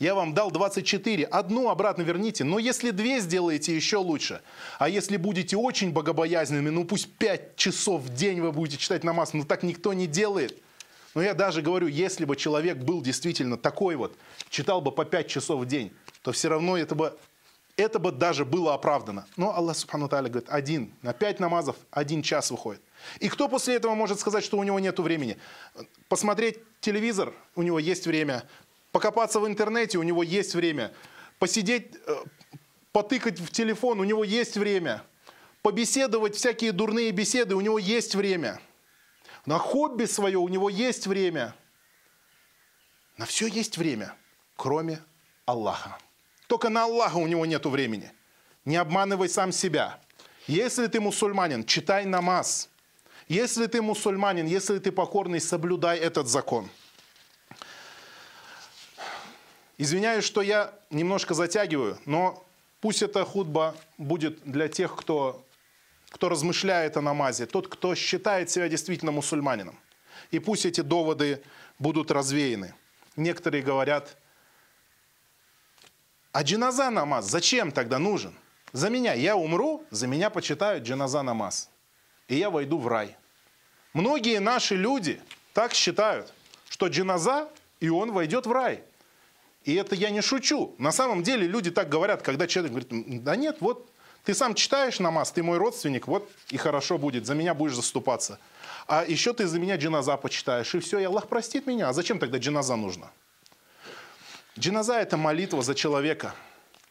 Я 0.00 0.16
вам 0.16 0.34
дал 0.34 0.50
24, 0.50 1.26
одну 1.26 1.70
обратно 1.70 2.02
верните. 2.02 2.42
Но 2.42 2.58
если 2.58 2.90
две 2.90 3.20
сделаете, 3.20 3.76
еще 3.76 3.98
лучше. 3.98 4.42
А 4.80 4.88
если 4.88 5.18
будете 5.18 5.56
очень 5.56 5.92
богобоязненными, 5.92 6.70
ну 6.70 6.84
пусть 6.84 7.16
5 7.16 7.54
часов 7.54 8.02
в 8.02 8.12
день 8.12 8.40
вы 8.40 8.50
будете 8.50 8.76
читать 8.76 9.04
намаз, 9.04 9.34
но 9.34 9.44
так 9.44 9.62
никто 9.62 9.92
не 9.92 10.08
делает. 10.08 10.63
Но 11.14 11.22
я 11.22 11.34
даже 11.34 11.62
говорю, 11.62 11.86
если 11.86 12.24
бы 12.24 12.36
человек 12.36 12.78
был 12.78 13.00
действительно 13.00 13.56
такой 13.56 13.94
вот, 13.96 14.16
читал 14.50 14.80
бы 14.80 14.90
по 14.90 15.04
5 15.04 15.28
часов 15.28 15.60
в 15.60 15.66
день, 15.66 15.92
то 16.22 16.32
все 16.32 16.48
равно 16.48 16.76
это 16.76 16.94
бы, 16.94 17.16
это 17.76 17.98
бы 17.98 18.10
даже 18.10 18.44
было 18.44 18.74
оправдано. 18.74 19.26
Но 19.36 19.54
Аллах 19.54 19.76
Субхану 19.76 20.08
Тааля 20.08 20.28
говорит, 20.28 20.48
один, 20.50 20.92
на 21.02 21.12
5 21.12 21.38
намазов 21.40 21.76
один 21.90 22.22
час 22.22 22.50
выходит. 22.50 22.82
И 23.20 23.28
кто 23.28 23.48
после 23.48 23.76
этого 23.76 23.94
может 23.94 24.18
сказать, 24.18 24.44
что 24.44 24.58
у 24.58 24.64
него 24.64 24.80
нет 24.80 24.98
времени? 24.98 25.38
Посмотреть 26.08 26.58
телевизор, 26.80 27.32
у 27.54 27.62
него 27.62 27.78
есть 27.78 28.06
время. 28.06 28.44
Покопаться 28.90 29.38
в 29.38 29.46
интернете, 29.46 29.98
у 29.98 30.02
него 30.02 30.22
есть 30.22 30.54
время. 30.54 30.92
Посидеть, 31.38 31.94
э, 32.06 32.14
потыкать 32.92 33.38
в 33.38 33.50
телефон, 33.50 34.00
у 34.00 34.04
него 34.04 34.24
есть 34.24 34.56
время. 34.56 35.02
Побеседовать 35.62 36.36
всякие 36.36 36.72
дурные 36.72 37.10
беседы, 37.10 37.54
у 37.54 37.60
него 37.60 37.78
есть 37.78 38.14
время. 38.14 38.60
На 39.46 39.58
хобби 39.58 40.06
свое 40.06 40.38
у 40.38 40.48
него 40.48 40.70
есть 40.70 41.06
время. 41.06 41.54
На 43.16 43.26
все 43.26 43.46
есть 43.46 43.76
время, 43.76 44.14
кроме 44.56 45.00
Аллаха. 45.44 45.98
Только 46.46 46.68
на 46.68 46.84
Аллаха 46.84 47.16
у 47.16 47.26
него 47.26 47.44
нет 47.46 47.64
времени. 47.66 48.10
Не 48.64 48.76
обманывай 48.76 49.28
сам 49.28 49.52
себя. 49.52 50.00
Если 50.46 50.86
ты 50.86 51.00
мусульманин, 51.00 51.64
читай 51.64 52.06
намаз. 52.06 52.70
Если 53.28 53.66
ты 53.66 53.82
мусульманин, 53.82 54.46
если 54.46 54.78
ты 54.78 54.92
покорный, 54.92 55.40
соблюдай 55.40 55.98
этот 55.98 56.28
закон. 56.28 56.68
Извиняюсь, 59.76 60.24
что 60.24 60.40
я 60.40 60.72
немножко 60.90 61.34
затягиваю, 61.34 61.98
но 62.04 62.44
пусть 62.80 63.02
эта 63.02 63.24
худба 63.24 63.74
будет 63.98 64.42
для 64.44 64.68
тех, 64.68 64.94
кто 64.94 65.43
кто 66.14 66.28
размышляет 66.28 66.96
о 66.96 67.00
намазе, 67.00 67.44
тот, 67.44 67.66
кто 67.66 67.96
считает 67.96 68.48
себя 68.48 68.68
действительно 68.68 69.10
мусульманином. 69.10 69.76
И 70.30 70.38
пусть 70.38 70.64
эти 70.64 70.80
доводы 70.80 71.42
будут 71.80 72.12
развеяны. 72.12 72.72
Некоторые 73.16 73.64
говорят, 73.64 74.16
а 76.30 76.44
джиназа 76.44 76.90
намаз 76.90 77.28
зачем 77.28 77.72
тогда 77.72 77.98
нужен? 77.98 78.32
За 78.72 78.90
меня, 78.90 79.12
я 79.12 79.34
умру, 79.36 79.84
за 79.90 80.06
меня 80.06 80.30
почитают 80.30 80.84
джиназа 80.84 81.22
намаз. 81.22 81.68
И 82.28 82.36
я 82.36 82.48
войду 82.48 82.78
в 82.78 82.86
рай. 82.86 83.16
Многие 83.92 84.38
наши 84.38 84.76
люди 84.76 85.20
так 85.52 85.74
считают, 85.74 86.32
что 86.68 86.86
джиназа, 86.86 87.48
и 87.80 87.88
он 87.88 88.12
войдет 88.12 88.46
в 88.46 88.52
рай. 88.52 88.84
И 89.64 89.74
это 89.74 89.96
я 89.96 90.10
не 90.10 90.20
шучу. 90.20 90.76
На 90.78 90.92
самом 90.92 91.24
деле 91.24 91.48
люди 91.48 91.72
так 91.72 91.88
говорят, 91.88 92.22
когда 92.22 92.46
человек 92.46 92.70
говорит, 92.70 93.24
да 93.24 93.34
нет, 93.34 93.56
вот 93.58 93.90
ты 94.24 94.32
сам 94.34 94.54
читаешь 94.54 95.00
намаз, 95.00 95.32
ты 95.32 95.42
мой 95.42 95.58
родственник, 95.58 96.06
вот 96.06 96.30
и 96.48 96.56
хорошо 96.56 96.96
будет, 96.98 97.26
за 97.26 97.34
меня 97.34 97.52
будешь 97.54 97.74
заступаться. 97.74 98.38
А 98.86 99.04
еще 99.04 99.34
ты 99.34 99.46
за 99.46 99.58
меня 99.58 99.76
джиназа 99.76 100.16
почитаешь, 100.16 100.74
и 100.74 100.80
все, 100.80 100.98
и 100.98 101.04
Аллах 101.04 101.28
простит 101.28 101.66
меня. 101.66 101.90
А 101.90 101.92
зачем 101.92 102.18
тогда 102.18 102.38
джиназа 102.38 102.76
нужно? 102.76 103.10
Джиназа– 104.58 104.94
это 105.00 105.16
молитва 105.16 105.62
за 105.62 105.74
человека. 105.74 106.34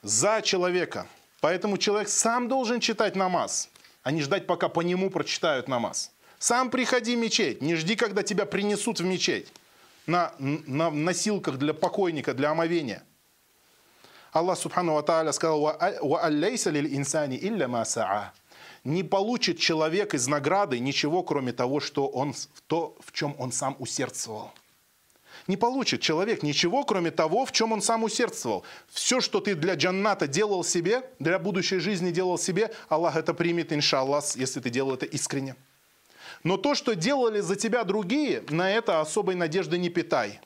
За 0.03 0.41
человека. 0.43 1.07
Поэтому 1.41 1.77
человек 1.77 2.09
сам 2.09 2.47
должен 2.47 2.79
читать 2.79 3.15
намаз, 3.15 3.69
а 4.03 4.11
не 4.11 4.21
ждать, 4.21 4.45
пока 4.45 4.69
по 4.69 4.81
нему 4.81 5.09
прочитают 5.09 5.67
намаз. 5.67 6.11
Сам 6.37 6.69
приходи 6.69 7.15
в 7.15 7.19
мечеть, 7.19 7.61
не 7.61 7.75
жди, 7.75 7.95
когда 7.95 8.21
тебя 8.21 8.45
принесут 8.45 8.99
в 8.99 9.05
мечеть 9.05 9.47
на, 10.05 10.33
на 10.37 10.91
носилках 10.91 11.57
для 11.57 11.73
покойника, 11.73 12.33
для 12.33 12.51
омовения– 12.51 13.03
Аллах 14.33 14.57
Субхану 14.57 14.95
Ва 14.95 15.31
сказал, 15.31 15.61
«Ва 15.61 16.19
аллейса 16.19 16.71
лиль 16.71 16.97
инсани 16.97 17.37
илля 17.37 17.67
ма 17.67 17.85
Не 18.83 19.03
получит 19.03 19.59
человек 19.59 20.15
из 20.15 20.27
награды 20.27 20.79
ничего, 20.79 21.21
кроме 21.21 21.53
того, 21.53 21.79
что 21.79 22.07
он, 22.07 22.33
то, 22.65 22.97
в 22.99 23.11
чем 23.11 23.35
он 23.37 23.51
сам 23.51 23.75
усердствовал. 23.77 24.51
Не 25.47 25.55
получит 25.55 26.01
человек 26.01 26.41
ничего, 26.41 26.83
кроме 26.83 27.11
того, 27.11 27.45
в 27.45 27.51
чем 27.51 27.73
он 27.73 27.81
сам 27.81 28.03
усердствовал. 28.03 28.63
Все, 28.89 29.21
что 29.21 29.39
ты 29.39 29.53
для 29.53 29.75
джанната 29.75 30.27
делал 30.27 30.63
себе, 30.63 31.03
для 31.19 31.37
будущей 31.37 31.77
жизни 31.77 32.09
делал 32.09 32.39
себе, 32.39 32.71
Аллах 32.89 33.15
это 33.15 33.35
примет, 33.35 33.71
иншаллах, 33.71 34.23
если 34.35 34.61
ты 34.61 34.69
делал 34.71 34.95
это 34.95 35.05
искренне. 35.05 35.55
Но 36.43 36.57
то, 36.57 36.73
что 36.73 36.95
делали 36.95 37.39
за 37.39 37.55
тебя 37.55 37.83
другие, 37.83 38.43
на 38.49 38.71
это 38.71 38.99
особой 38.99 39.35
надежды 39.35 39.77
не 39.77 39.89
питай. 39.89 40.39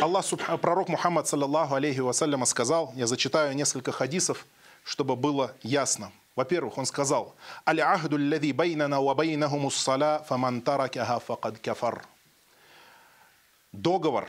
Аллах, 0.00 0.24
пророк 0.62 0.88
Мухаммад, 0.88 1.28
саллаллаху 1.28 1.74
алейхи 1.74 2.00
вассаляма, 2.00 2.46
сказал, 2.46 2.92
я 2.96 3.06
зачитаю 3.06 3.54
несколько 3.54 3.92
хадисов, 3.92 4.46
чтобы 4.82 5.14
было 5.14 5.54
ясно. 5.62 6.10
Во-первых, 6.36 6.78
он 6.78 6.86
сказал, 6.86 7.34
«Аля 7.68 7.92
ахду 7.92 8.16
ллади 8.16 8.52
байнана 8.52 9.02
ва 9.02 9.14
байнахумус 9.14 9.76
сала, 9.76 10.24
фаман 10.26 10.62
таракаха 10.62 11.20
факад 11.20 11.58
кафар». 11.58 12.06
Договор, 13.72 14.28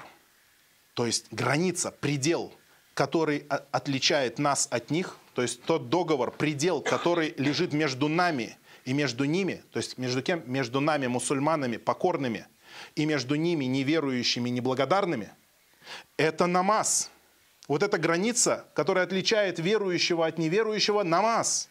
то 0.93 1.05
есть 1.05 1.27
граница, 1.31 1.91
предел, 1.91 2.51
который 2.93 3.47
отличает 3.71 4.39
нас 4.39 4.67
от 4.71 4.91
них, 4.91 5.17
то 5.35 5.41
есть 5.41 5.63
тот 5.63 5.89
договор, 5.89 6.31
предел, 6.31 6.81
который 6.81 7.33
лежит 7.37 7.71
между 7.71 8.09
нами 8.09 8.57
и 8.83 8.91
между 8.91 9.23
ними, 9.23 9.63
то 9.71 9.77
есть 9.77 9.97
между 9.97 10.21
кем? 10.21 10.43
Между 10.45 10.81
нами, 10.81 11.07
мусульманами, 11.07 11.77
покорными, 11.77 12.45
и 12.95 13.05
между 13.05 13.35
ними, 13.35 13.65
неверующими, 13.65 14.49
неблагодарными, 14.49 15.29
это 16.17 16.47
намаз. 16.47 17.11
Вот 17.67 17.83
эта 17.83 17.97
граница, 17.97 18.65
которая 18.73 19.05
отличает 19.05 19.59
верующего 19.59 20.25
от 20.25 20.37
неверующего, 20.37 21.03
намаз. 21.03 21.69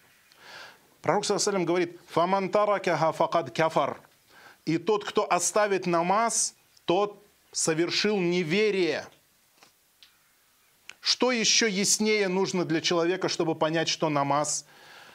Пророк 1.02 1.24
Салам 1.24 1.64
говорит, 1.64 1.98
«Фаман 2.08 2.50
таракаха 2.50 3.12
факад 3.12 3.50
кафар». 3.50 4.00
И 4.64 4.78
тот, 4.78 5.04
кто 5.04 5.30
оставит 5.30 5.86
намаз, 5.86 6.54
тот 6.84 7.24
совершил 7.52 8.18
неверие. 8.18 9.06
Что 11.00 11.32
еще 11.32 11.68
яснее 11.68 12.28
нужно 12.28 12.64
для 12.64 12.80
человека, 12.80 13.28
чтобы 13.28 13.54
понять, 13.54 13.88
что 13.88 14.10
намаз 14.10 14.66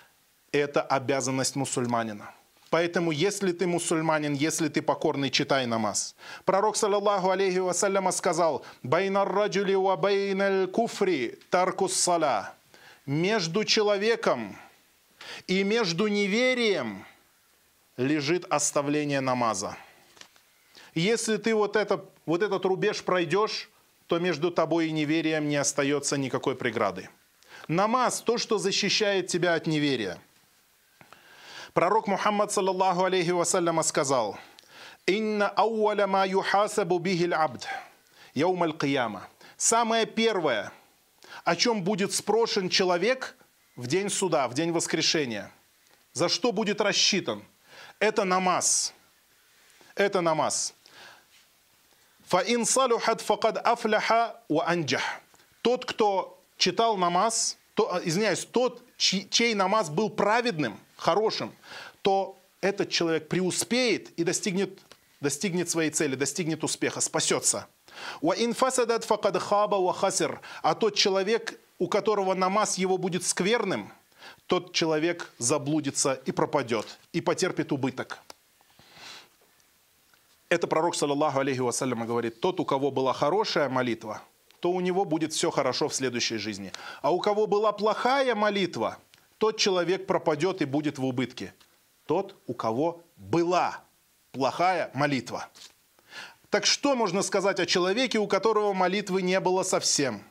–это 0.52 0.82
обязанность 0.82 1.56
мусульманина? 1.56 2.34
Поэтому, 2.76 3.12
если 3.12 3.54
ты 3.54 3.68
мусульманин, 3.68 4.34
если 4.34 4.68
ты 4.68 4.82
покорный, 4.82 5.30
читай 5.30 5.66
намаз. 5.66 6.14
Пророк, 6.44 6.76
саллаллаху 6.76 7.30
алейхи 7.30 7.60
вассаляма, 7.60 8.12
сказал, 8.12 8.66
«Байнар 8.84 9.32
раджули 9.32 9.76
ва 9.76 9.96
байналь 9.96 10.68
куфри 10.68 11.40
таркус 11.50 11.94
сала». 11.94 12.54
Между 13.06 13.64
человеком 13.64 14.58
и 15.48 15.64
между 15.64 16.08
неверием 16.08 17.06
лежит 17.96 18.46
оставление 18.50 19.22
намаза. 19.22 19.78
Если 20.96 21.38
ты 21.38 21.56
вот, 21.56 21.78
это, 21.78 22.04
вот 22.26 22.44
этот 22.44 22.66
рубеж 22.66 23.04
пройдешь, 23.06 23.70
то 24.08 24.20
между 24.20 24.52
тобой 24.52 24.88
и 24.88 24.92
неверием 24.92 25.48
не 25.48 25.56
остается 25.56 26.18
никакой 26.18 26.58
преграды. 26.58 27.08
Намаз– 27.70 28.20
то, 28.26 28.38
что 28.38 28.58
защищает 28.58 29.28
тебя 29.28 29.54
от 29.54 29.66
неверия. 29.66 30.20
Пророк 31.76 32.08
Мухаммад, 32.08 32.54
саллаллаху 32.54 33.04
алейхи 33.04 33.32
вассаляма, 33.32 33.84
сказал, 33.84 34.40
«Инна 35.06 35.50
ауаля 35.50 36.08
ма 36.08 36.26
юхасабу 36.26 37.00
бихиль 37.00 37.34
абд, 37.34 37.68
яумаль 38.34 38.72
кияма». 38.72 39.28
Самое 39.58 40.06
первое, 40.06 40.72
о 41.44 41.58
чем 41.58 41.84
будет 41.84 42.14
спрошен 42.14 42.70
человек 42.70 43.36
в 43.76 43.88
день 43.88 44.10
суда, 44.10 44.48
в 44.48 44.54
день 44.54 44.72
воскрешения, 44.72 45.52
за 46.14 46.30
что 46.30 46.54
будет 46.54 46.80
рассчитан, 46.80 47.44
это 48.00 48.24
намаз. 48.24 48.94
Это 49.96 50.22
намаз. 50.22 50.74
Фаин 52.28 52.64
салюхат 52.66 53.20
факад 53.20 53.58
афляха 53.58 54.40
ва. 54.48 54.74
Тот, 55.62 55.84
кто 55.84 56.42
читал 56.56 56.96
намаз, 56.96 57.58
то, 57.74 58.00
извиняюсь, 58.02 58.46
тот, 58.46 58.82
чей 58.96 59.54
намаз 59.56 59.90
был 59.90 60.10
праведным, 60.10 60.80
хорошим, 61.06 61.54
то 62.02 62.36
этот 62.62 62.90
человек 62.90 63.28
преуспеет 63.30 64.10
и 64.20 64.24
достигнет, 64.24 64.80
достигнет 65.22 65.70
своей 65.70 65.92
цели, 65.92 66.16
достигнет 66.16 66.64
успеха, 66.64 67.00
спасется. 67.00 67.68
А 70.62 70.76
тот 70.76 70.96
человек, 70.96 71.60
у 71.78 71.88
которого 71.88 72.34
намаз 72.34 72.78
его 72.78 72.98
будет 72.98 73.24
скверным, 73.24 73.92
тот 74.48 74.74
человек 74.74 75.32
заблудится 75.38 76.14
и 76.26 76.32
пропадет, 76.32 76.98
и 77.14 77.22
потерпит 77.22 77.72
убыток. 77.72 78.20
Это 80.50 80.68
пророк, 80.68 80.96
саллаллаху 80.96 81.40
алейхи 81.40 81.60
вассалям, 81.60 82.06
говорит, 82.06 82.40
тот, 82.40 82.60
у 82.60 82.66
кого 82.66 82.92
была 82.92 83.14
хорошая 83.14 83.70
молитва, 83.70 84.22
то 84.60 84.72
у 84.72 84.82
него 84.82 85.06
будет 85.06 85.34
все 85.34 85.52
хорошо 85.52 85.88
в 85.88 85.94
следующей 85.94 86.38
жизни. 86.38 86.72
А 87.02 87.12
у 87.12 87.20
кого 87.20 87.46
была 87.48 87.72
плохая 87.72 88.36
молитва, 88.36 88.98
тот 89.38 89.58
человек 89.58 90.08
пропадет 90.08 90.62
и 90.62 90.66
будет 90.66 90.98
в 90.98 91.06
убытке. 91.06 91.54
Тот, 92.06 92.36
у 92.48 92.54
кого 92.54 93.04
была 93.18 93.82
плохая 94.32 94.92
молитва. 94.94 95.50
Так 96.50 96.66
что 96.66 96.96
можно 96.96 97.22
сказать 97.22 97.60
о 97.60 97.66
человеке, 97.66 98.20
у 98.20 98.28
которого 98.28 98.74
молитвы 98.74 99.22
не 99.22 99.40
было 99.40 99.64
совсем? 99.64 100.24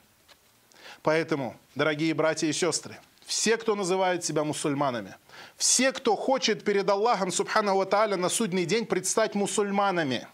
Поэтому, 1.02 1.56
дорогие 1.74 2.14
братья 2.14 2.46
и 2.46 2.52
сестры, 2.52 2.98
все, 3.26 3.56
кто 3.56 3.74
называет 3.74 4.24
себя 4.24 4.44
мусульманами, 4.44 5.16
все, 5.56 5.92
кто 5.92 6.16
хочет 6.16 6.64
перед 6.64 6.88
Аллахом, 6.88 7.30
Субхану 7.30 7.76
Ва 7.76 8.06
на 8.16 8.28
судный 8.28 8.64
день 8.64 8.86
предстать 8.86 9.34
мусульманами, 9.34 10.26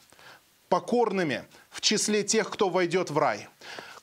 покорными 0.68 1.44
в 1.70 1.80
числе 1.80 2.22
тех, 2.22 2.50
кто 2.50 2.68
войдет 2.68 3.10
в 3.10 3.18
рай, 3.18 3.48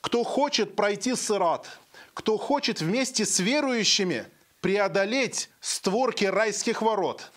кто 0.01 0.24
хочет 0.24 0.76
пройти 0.76 1.15
сырат, 1.15 1.68
кто 2.13 2.38
хочет 2.38 2.82
вместе 2.82 3.26
с 3.26 3.39
верующими 3.39 4.26
преодолеть 4.61 5.49
створки 5.59 6.25
райских 6.25 6.81
ворот, 6.81 7.31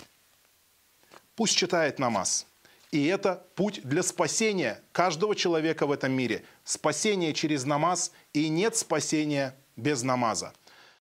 пусть 1.34 1.56
читает 1.56 1.98
намаз. 1.98 2.46
И 2.90 3.06
это 3.06 3.46
путь 3.54 3.80
для 3.84 4.02
спасения 4.02 4.82
каждого 4.92 5.36
человека 5.36 5.86
в 5.86 5.92
этом 5.92 6.12
мире. 6.12 6.44
Спасение 6.64 7.32
через 7.32 7.64
намаз 7.64 8.10
и 8.32 8.48
нет 8.48 8.76
спасения 8.76 9.54
без 9.76 10.02
намаза. 10.02 10.52